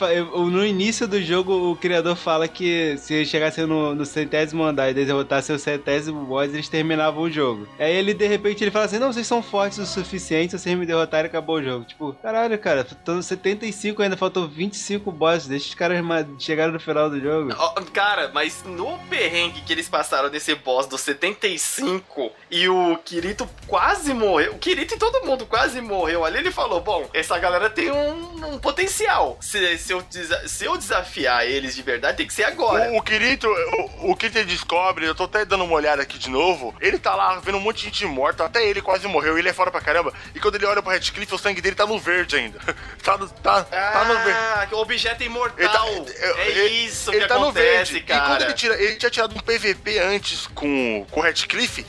[0.51, 4.93] no início do jogo o criador fala que se chegasse no, no centésimo andar e
[4.93, 7.67] derrotasse o centésimo boss, eles terminavam o jogo.
[7.77, 10.85] Aí ele, de repente, ele fala assim, não, vocês são fortes o suficiente, vocês me
[10.85, 11.85] derrotarem, acabou o jogo.
[11.85, 15.97] Tipo, caralho, cara, faltam 75 ainda, faltam 25 bosses, deixa os caras
[16.39, 17.53] chegarem no final do jogo.
[17.93, 24.13] Cara, mas no perrengue que eles passaram desse boss do 75 e o Kirito quase
[24.13, 24.53] morreu.
[24.53, 26.37] O Kirito e todo mundo quase morreu ali.
[26.37, 29.37] Ele falou: Bom, essa galera tem um, um potencial.
[29.41, 30.03] Se, se, eu,
[30.45, 32.91] se eu desafiar eles de verdade, tem que ser agora.
[32.91, 36.17] O, o Kirito, o, o Kirito ele descobre, eu tô até dando uma olhada aqui
[36.17, 39.37] de novo, ele tá lá vendo um monte de gente morta, até ele quase morreu,
[39.37, 41.85] ele é fora pra caramba, e quando ele olha pro Radcliffe, o sangue dele tá
[41.85, 42.59] no verde ainda.
[43.03, 44.31] tá, no, tá, tá no verde.
[44.39, 45.57] Ah, objeto imortal.
[45.89, 48.01] Ele tá- é ele- isso ele que tá acontece, no verde.
[48.01, 48.23] cara.
[48.23, 51.23] E quando ele tira, ele tinha tirado um PVP antes com, com o.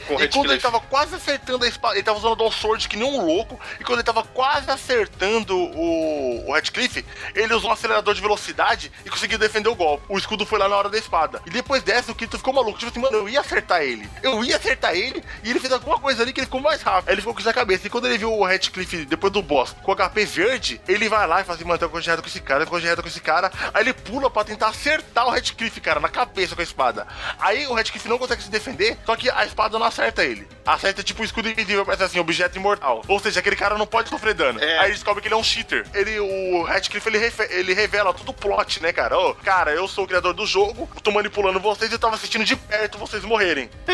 [0.06, 2.52] Com o e quando ele tava quase acertando a espada, ele tava usando o Dual
[2.52, 3.58] Sword que nem um louco.
[3.80, 7.04] E quando ele tava quase acertando o, o Radcliffe,
[7.34, 10.04] ele usou um acelerador de velocidade e conseguiu defender o golpe.
[10.08, 11.42] O escudo foi lá na hora da espada.
[11.46, 12.78] E depois dessa, o Kirito ficou maluco.
[12.78, 14.08] Tipo assim, mano, eu ia acertar ele.
[14.22, 17.08] Eu ia acertar ele e ele fez alguma coisa ali que ele ficou mais rápido.
[17.08, 17.86] Aí ele ficou com isso na cabeça.
[17.86, 21.26] E quando ele viu o Radcliffe depois do boss com o HP verde, ele vai
[21.26, 23.50] lá e fala assim, mano, tô reto com esse cara, tô reto com esse cara.
[23.72, 27.06] Aí ele pula pra tentar acertar o Radcliffe, cara, na cabeça com a espada.
[27.38, 30.46] Aí o Radcliffe não consegue se defender, só que a espada não acerta ele.
[30.66, 33.02] Acerta tipo o escudo invisível, parece assim, objeto imortal.
[33.08, 34.62] Ou seja, aquele cara não pode sofrer dano.
[34.62, 34.78] É.
[34.78, 35.84] Aí ele descobre que ele é um cheater.
[35.94, 37.18] Ele, o Radcliffe, ele,
[37.50, 39.18] ele revela todo o plot, né, cara?
[39.18, 42.44] Ô, cara, eu sou o criador do jogo, tô manipulando vocês e eu tava assistindo
[42.44, 43.70] de perto vocês morrerem.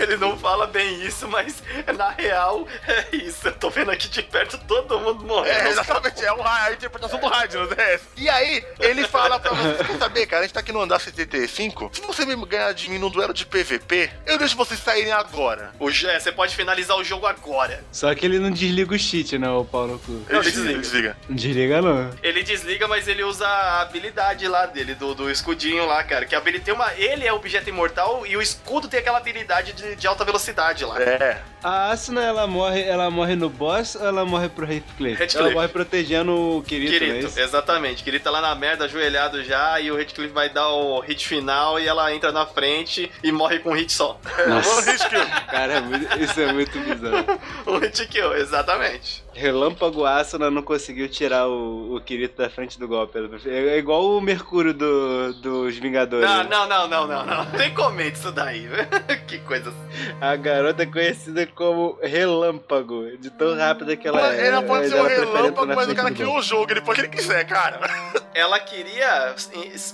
[0.00, 1.62] Ele não fala bem isso, mas
[1.96, 3.48] na real é isso.
[3.48, 5.56] Eu tô vendo aqui de perto todo mundo morrendo.
[5.58, 8.00] É, exatamente, é o ra- a interpretação do rádio, não é?
[8.16, 11.00] E aí, ele fala pra vocês, quer saber, cara, a gente tá aqui no andar
[11.00, 15.12] 75, se você me ganhar de mim num duelo de PVP, eu deixo vocês saírem
[15.12, 15.72] agora.
[15.78, 17.82] O Jé, você pode finalizar o jogo agora.
[17.92, 20.12] Só que ele não desliga o cheat, não, o Paulo Cu.
[20.28, 20.78] Não, Ele desliga.
[20.80, 21.16] desliga.
[21.28, 22.10] Não desliga, não.
[22.22, 26.24] Ele desliga, mas ele usa a habilidade lá dele, do, do escudinho lá, cara.
[26.26, 26.92] Que habilidade tem uma.
[26.94, 31.00] Ele é objeto imortal e o escudo tem aquela habilidade de, de alta velocidade lá.
[31.00, 31.40] É.
[31.62, 35.20] A Asuna, ela morre, ela morre no boss ou ela morre pro Heathcliff?
[35.22, 35.36] Heathcliff.
[35.38, 38.04] Ela morre protegendo o Kirito, é Kirito, exatamente.
[38.04, 41.80] Kirito tá lá na merda, ajoelhado já, e o Redcliffe vai dar o hit final
[41.80, 44.20] e ela entra na frente e morre com um hit só.
[44.86, 45.08] Risco.
[45.50, 47.40] Cara, é muito- isso é muito bizarro.
[47.66, 49.23] um hit kill, exatamente.
[49.34, 53.18] Relâmpago Asuna não conseguiu tirar o, o Kirito da frente do golpe.
[53.46, 56.28] É igual o Mercúrio do, dos Vingadores.
[56.28, 57.46] Não, não, não, não, não, não.
[57.52, 58.68] Tem comento isso daí.
[59.26, 59.72] que coisa.
[60.20, 64.46] A garota é conhecida como Relâmpago, de tão rápida que ela é.
[64.46, 67.00] Ela pode ser um prefere entrar relâmpago, mas o cara criou o jogo, ele pode
[67.00, 67.80] o que ele quiser, cara.
[68.34, 69.34] ela queria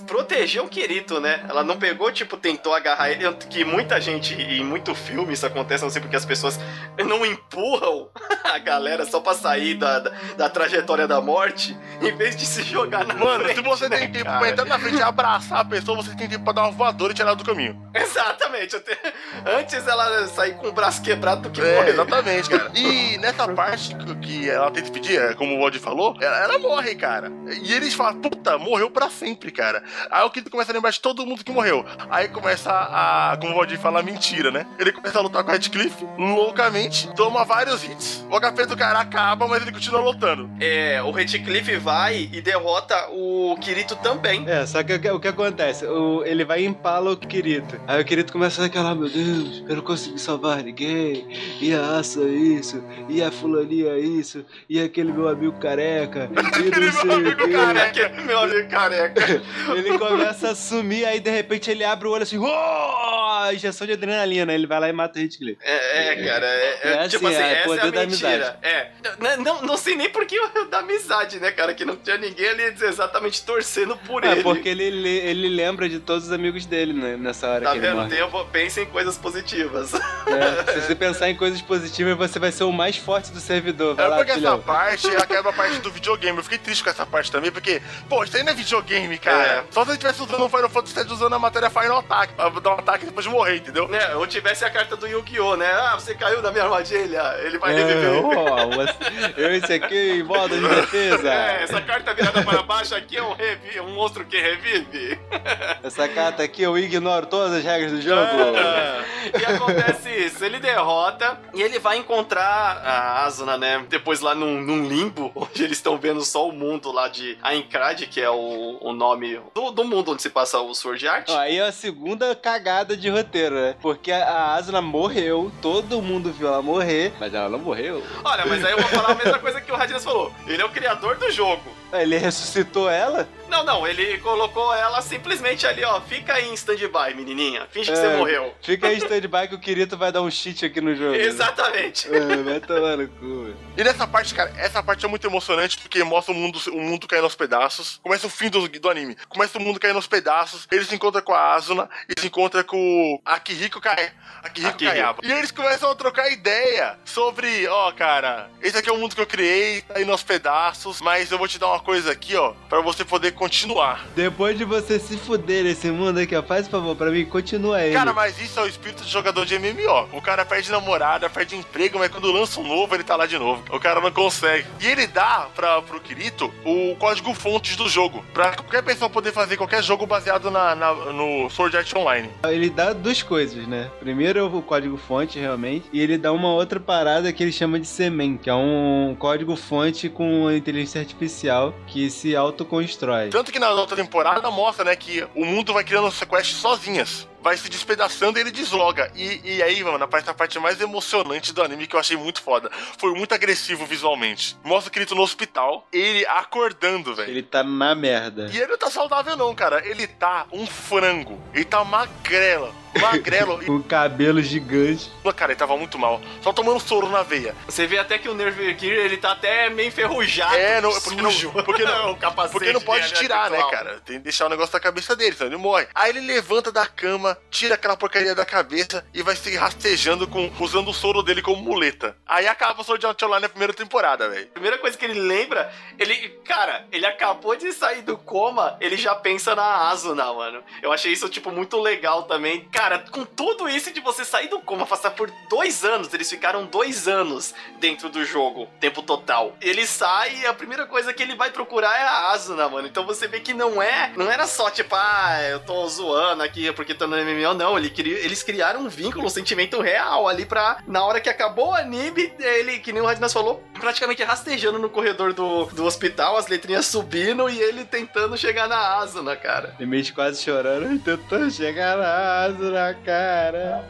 [0.05, 1.43] proteger o Kirito, né?
[1.49, 3.31] Ela não pegou, tipo, tentou agarrar ele.
[3.49, 6.59] Que muita gente, em muito filme isso acontece, não sei porque as pessoas
[6.97, 8.09] não empurram
[8.43, 12.63] a galera só pra sair da, da, da trajetória da morte, em vez de se
[12.63, 14.39] jogar na Mano, frente, se você né, tem tempo cara?
[14.39, 17.11] pra entrar na frente e abraçar a pessoa, você tem tempo pra dar uma voadora
[17.11, 17.79] e tirar ela do caminho.
[17.93, 18.79] Exatamente.
[18.79, 18.97] te-
[19.45, 21.89] Antes ela sair com o braço quebrado do que É, morrer.
[21.91, 22.71] exatamente, cara.
[22.75, 26.59] E nessa parte que- que ela tenta pedir, é, como o Wald falou, ela, ela
[26.59, 27.31] morre, cara.
[27.63, 29.83] E eles falam, puta, morreu pra sempre, cara.
[30.09, 31.85] Aí o Kirito começa a lembrar de todo mundo que morreu.
[32.09, 34.65] Aí começa a, como o Wald fala, mentira, né?
[34.77, 38.25] Ele começa a lutar com a Redcliffe loucamente, toma vários hits.
[38.29, 40.49] O HP do cara acaba, mas ele continua lutando.
[40.59, 44.43] É, o Redcliffe vai e derrota o Kirito também.
[44.49, 45.85] É, só que o que, o que acontece?
[45.85, 47.79] O, ele vai e empala o Kirito.
[47.87, 51.27] Aí o Kirito começa aquela, meu Deus, eu não consegui salvar ninguém.
[51.61, 56.85] E a Asa isso, e a fulaninha isso, e aquele meu amigo careca, e Aquele
[56.85, 57.51] não sei meu o amigo.
[57.51, 59.41] Careca, meu amigo careca.
[59.75, 63.10] Ele começa a sumir, aí de repente ele abre o olho assim, "Oh!"
[63.53, 64.53] Injeção de adrenalina.
[64.53, 65.57] Ele vai lá e mata o Hitcliff.
[65.63, 68.05] É, é, cara, é, é, É assim, tipo assim, é essa é poder a da
[68.05, 68.59] mentira.
[68.61, 68.87] É,
[69.19, 72.17] N- não, não sei nem por que eu- da amizade, né, cara, que não tinha
[72.17, 74.43] ninguém ali exatamente torcendo por É, ele.
[74.43, 77.77] porque ele, ele, ele lembra de todos os amigos dele, né, nessa hora Tá que
[77.77, 77.95] ele vendo?
[77.97, 78.09] morre.
[78.15, 79.93] Tempo, pensa em coisas positivas.
[79.93, 83.95] É, se você pensar em coisas positivas, você vai ser o mais forte do servidor.
[83.95, 84.61] Vai É lá, porque essa filhão.
[84.61, 86.37] parte é a parte do videogame.
[86.37, 89.65] Eu fiquei triste com essa parte também, porque, pô, isso aí não é videogame, cara.
[89.71, 92.69] Só se ele tivesse usando um Final Fantasy usando a matéria Final Attack, pra dar
[92.75, 93.87] um ataque depois de morrer, entendeu?
[93.87, 95.69] né, ou tivesse a carta do Yu-Gi-Oh, né?
[95.71, 98.21] Ah, você caiu na minha armadilha, ele vai É, reviver.
[98.21, 101.31] você- eu esse aqui em modo de defesa.
[101.31, 105.19] É, essa carta virada para baixo aqui é um, revi um monstro que revive.
[105.83, 108.21] Essa carta aqui eu ignoro todas as regras do jogo.
[108.21, 109.01] É.
[109.39, 113.85] E acontece isso, ele derrota e ele vai encontrar a Asuna, né?
[113.87, 118.01] Depois lá num, num limbo, onde eles estão vendo só o mundo lá de Aincrad,
[118.07, 121.29] que é o, o nome do, do mundo onde se passa o Sword Art.
[121.29, 123.75] Ó, Aí é a segunda cagada de roteiro, né?
[123.81, 128.03] Porque a a Asuna morreu, todo mundo viu ela morrer, mas ela não morreu.
[128.23, 130.31] Olha, mas aí eu vou falar a mesma coisa que o Radinas falou.
[130.47, 131.61] Ele é o criador do jogo.
[131.93, 133.27] Ele ressuscitou ela?
[133.51, 135.99] Não, não, ele colocou ela simplesmente ali, ó.
[136.01, 137.67] Fica aí em stand-by, menininha.
[137.69, 138.01] Finge que É.
[138.01, 138.55] você morreu.
[138.61, 141.11] Fica aí stand-by que o Kirito vai dar um cheat aqui no jogo.
[141.11, 141.17] né?
[141.23, 142.07] Exatamente.
[142.13, 143.43] É, vai tomar no cu.
[143.43, 143.57] velho.
[143.77, 147.07] E nessa parte, cara, essa parte é muito emocionante porque mostra o mundo, o mundo
[147.07, 147.99] caindo aos pedaços.
[148.01, 149.17] Começa o fim do, do anime.
[149.27, 150.65] Começa o mundo caindo aos pedaços.
[150.71, 154.11] Ele se encontra com a Asuna e se encontra com o Akihiko Kai.
[154.43, 154.77] Akihiko Akihiko.
[154.93, 155.19] Kayaba.
[155.23, 159.21] E eles começam a trocar ideia sobre, ó, cara, esse aqui é o mundo que
[159.21, 162.53] eu criei, tá indo aos pedaços, mas eu vou te dar uma coisa aqui, ó,
[162.69, 164.05] pra você poder continuar.
[164.15, 167.95] Depois de você se fuder nesse mundo aqui, ó, faz favor pra mim, continua ele.
[167.95, 170.09] Cara, mas isso é o espírito de jogador de MMO.
[170.13, 173.39] O cara perde namorada, perde emprego, mas quando lança um novo, ele tá lá de
[173.39, 173.63] novo.
[173.71, 174.67] O cara não consegue.
[174.79, 178.23] E ele dá pra, pro Kirito o código fontes do jogo.
[178.31, 182.29] Pra qualquer pessoa poder fazer qualquer jogo baseado na, na- no Sword Art Online.
[182.47, 183.89] Ele dá duas coisas, né?
[183.99, 187.79] Primeiro é o código fonte, realmente, e ele dá uma outra parada que ele chama
[187.79, 193.30] de semen, que é um código fonte com inteligência artificial que se autoconstrói.
[193.31, 197.29] Tanto que na outra temporada mostra, né, que o mundo vai criando sequestros sozinhas.
[197.41, 199.11] Vai se despedaçando e ele desloga.
[199.15, 202.41] E, e aí, mano, aparece a parte mais emocionante do anime que eu achei muito
[202.41, 202.69] foda.
[202.97, 204.57] Foi muito agressivo visualmente.
[204.63, 207.29] Mostra o Kirito no hospital, ele acordando, velho.
[207.29, 208.49] Ele tá na merda.
[208.51, 209.85] E ele não tá saudável, não, cara.
[209.85, 211.41] Ele tá um frango.
[211.53, 212.73] Ele tá magrelo.
[212.99, 213.63] Magrelo.
[213.65, 215.11] Com cabelo gigante.
[215.35, 216.21] cara, ele tava muito mal.
[216.41, 217.55] Só tomando soro na veia.
[217.65, 220.55] Você vê até que o Nerve Gear, ele tá até meio enferrujado.
[220.55, 221.51] É, não, porque não, sujo.
[221.63, 224.01] porque não, o capacete porque não pode dele, tirar, né, cara?
[224.05, 225.87] Tem que deixar o negócio da cabeça dele, senão ele morre.
[225.95, 230.51] Aí ele levanta da cama, tira aquela porcaria da cabeça e vai se rastejando com,
[230.59, 232.15] usando o soro dele como muleta.
[232.25, 234.47] Aí acaba o Sword Art Online na primeira temporada, velho.
[234.47, 239.15] Primeira coisa que ele lembra, ele, cara, ele acabou de sair do coma, ele já
[239.15, 240.63] pensa na Asuna, mano.
[240.81, 242.67] Eu achei isso, tipo, muito legal também.
[242.71, 246.65] Cara, com tudo isso de você sair do coma, passar por dois anos, eles ficaram
[246.65, 249.55] dois anos dentro do jogo, tempo total.
[249.61, 252.87] Ele sai e a primeira coisa que ele vai procurar é a Asuna, mano.
[252.87, 256.71] Então você vê que não é, não era só, tipo, ah, eu tô zoando aqui
[256.71, 257.77] porque tô no MMO, não.
[257.77, 261.69] Ele cri- eles criaram um vínculo, um sentimento real ali pra, na hora que acabou
[261.69, 266.37] o anime, ele, que nem o Radinas falou, praticamente rastejando no corredor do, do hospital,
[266.37, 269.75] as letrinhas subindo e ele tentando chegar na Asuna, cara.
[269.79, 273.85] E meio quase chorando, tentando chegar na asa na cara.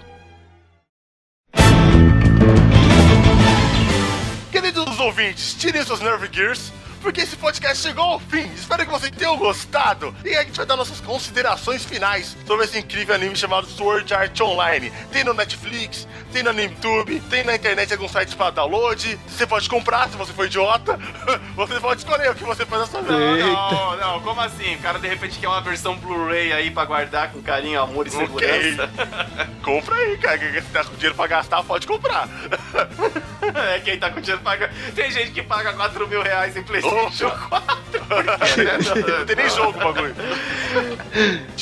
[4.52, 6.72] Queridos ouvintes, tirem seus Nerve Gears,
[7.02, 8.50] porque esse podcast chegou ao fim.
[8.54, 10.16] Espero que vocês tenham gostado.
[10.24, 14.40] E a gente vai dar nossas considerações finais sobre esse incrível anime chamado Sword Art
[14.42, 14.92] Online.
[15.12, 19.20] Tem no Netflix, tem no YouTube, tem na internet alguns sites para download.
[19.28, 21.00] Você pode comprar se você for idiota.
[21.56, 23.18] Você pode escolher o que você faz na sua vida.
[23.18, 24.76] Não, não, como assim?
[24.76, 28.10] O cara de repente quer uma versão Blu-ray aí pra guardar com carinho, amor e
[28.10, 28.20] Ok.
[28.22, 28.90] segurança.
[29.62, 30.38] Compra aí, cara.
[30.38, 32.28] Que você tá com dinheiro pra gastar, pode comprar.
[33.76, 34.72] é, quem tá com dinheiro paga.
[34.96, 37.72] Tem gente que paga 4 mil reais em PlayStation 4.
[39.20, 40.16] Não tem nem jogo o bagulho.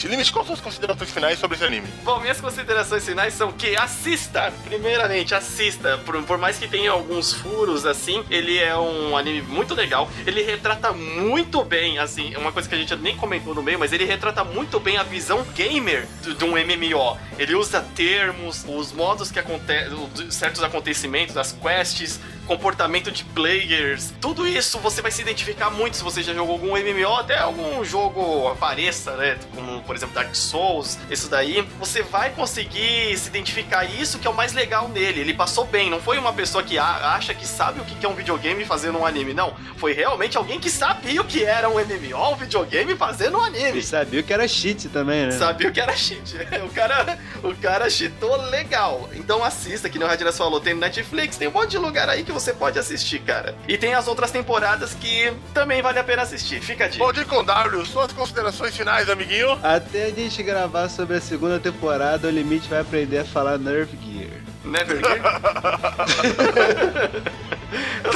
[0.04, 1.88] Limite, quais são as considerações finais sobre esse anime?
[2.04, 5.98] Bom, minhas considerações finais são que assista, primeiramente, assista.
[6.00, 10.10] Por, por mais que tenha alguns furos, assim, ele é um anime muito legal.
[10.26, 13.94] Ele retrata muito bem, assim, uma coisa que a gente nem comentou no meio, mas
[13.94, 17.18] ele retrata muito bem a visão gamer de, de um MMO.
[17.38, 19.92] Ele usa termos, os modos que acontecem,
[20.32, 22.20] certos acontecimentos, as quests,
[22.50, 26.70] comportamento de players, tudo isso você vai se identificar muito se você já jogou algum
[26.70, 29.38] MMO, até algum jogo apareça, né?
[29.54, 31.62] Como, por exemplo, Dark Souls, isso daí.
[31.78, 35.22] Você vai conseguir se identificar isso que é o mais legal nele.
[35.22, 38.16] Ele passou bem, não foi uma pessoa que acha que sabe o que é um
[38.16, 39.54] videogame fazendo um anime, não.
[39.78, 43.78] Foi realmente alguém que sabia o que era um MMO, um videogame fazendo um anime.
[43.78, 45.32] E sabia que era cheat também, né?
[45.34, 46.36] Sabia o que era cheat.
[46.70, 49.10] O cara, o cara cheatou legal.
[49.14, 52.24] Então assista, que nem o Radinas falou, tem Netflix, tem um monte de lugar aí
[52.24, 53.56] que você pode assistir, cara.
[53.68, 56.62] E tem as outras temporadas que também vale a pena assistir.
[56.62, 57.04] Fica a dica.
[57.04, 59.60] Bom dia com W, suas considerações finais, amiguinho.
[59.64, 63.98] Até a gente gravar sobre a segunda temporada, o Limite vai aprender a falar Nerve
[64.02, 64.49] Gear.
[64.70, 65.42] Never Gear?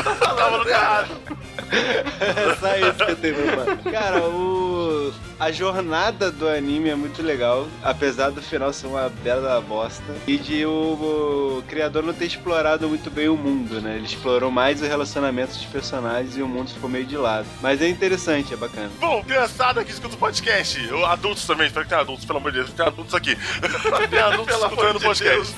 [0.03, 1.21] Tá falando errado.
[1.73, 3.77] É só isso que eu tenho pra falar.
[3.91, 5.13] Cara, o...
[5.39, 10.03] a jornada do anime é muito legal, apesar do final ser uma bela bosta.
[10.27, 11.59] E de o...
[11.59, 13.95] o criador não ter explorado muito bem o mundo, né?
[13.95, 17.47] Ele explorou mais o relacionamento dos personagens e o mundo ficou meio de lado.
[17.61, 18.91] Mas é interessante, é bacana.
[18.99, 22.59] Bom, criançada que escuta o podcast, adultos também, espero que tenha adultos, pelo amor de
[22.59, 23.35] Deus, tem adultos aqui.
[24.09, 25.55] tem adultos Pelo escutando o de podcast.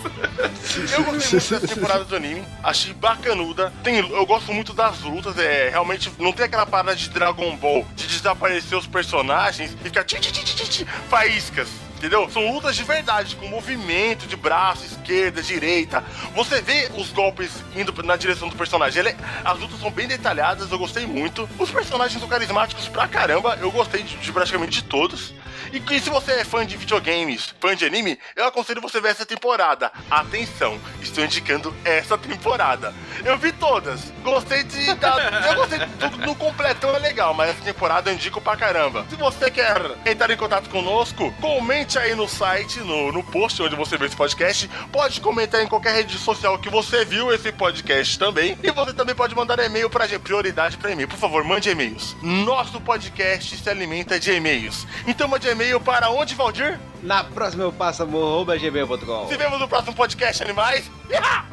[0.92, 3.74] Eu gostei muito dessa temporada do anime, achei bacanuda.
[3.84, 7.86] Tem, eu gosto muito das lutas, é realmente não tem aquela parada de Dragon Ball
[7.96, 11.68] de desaparecer os personagens e ficar tchi, tchi, tchi, faíscas.
[11.98, 12.30] Entendeu?
[12.30, 16.04] São lutas de verdade, com movimento de braço, esquerda, direita.
[16.36, 19.00] Você vê os golpes indo na direção do personagem.
[19.00, 21.50] Ele é- as lutas são bem detalhadas, eu gostei muito.
[21.58, 25.34] Os personagens são carismáticos pra caramba, eu gostei de, de praticamente de todos.
[25.72, 29.10] E, e se você é fã de videogames, fã de anime, eu aconselho você ver
[29.10, 29.92] essa temporada.
[30.10, 32.94] Atenção, estou indicando essa temporada.
[33.24, 34.94] Eu vi todas, gostei de.
[34.96, 39.06] Da, eu gostei tudo no completão, é legal, mas essa temporada eu indico pra caramba.
[39.10, 43.76] Se você quer entrar em contato conosco, comente aí no site, no, no post onde
[43.76, 44.70] você vê esse podcast.
[44.92, 48.58] Pode comentar em qualquer rede social que você viu esse podcast também.
[48.62, 51.08] E você também pode mandar e-mail pra gente, prioridade pra e-mail.
[51.08, 52.16] Por favor, mande e-mails.
[52.22, 54.86] Nosso podcast se alimenta de e-mails.
[55.08, 56.78] Então mande e-mail para onde, Valdir?
[57.02, 59.28] Na próxima eu passo amor.gmail.com.
[59.28, 60.92] Se vemos no próximo podcast, animais.
[61.10, 61.46] Iha!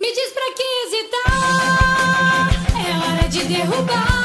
[0.00, 1.28] Me diz pra que hesitar?
[2.76, 4.17] É hora de derrubar.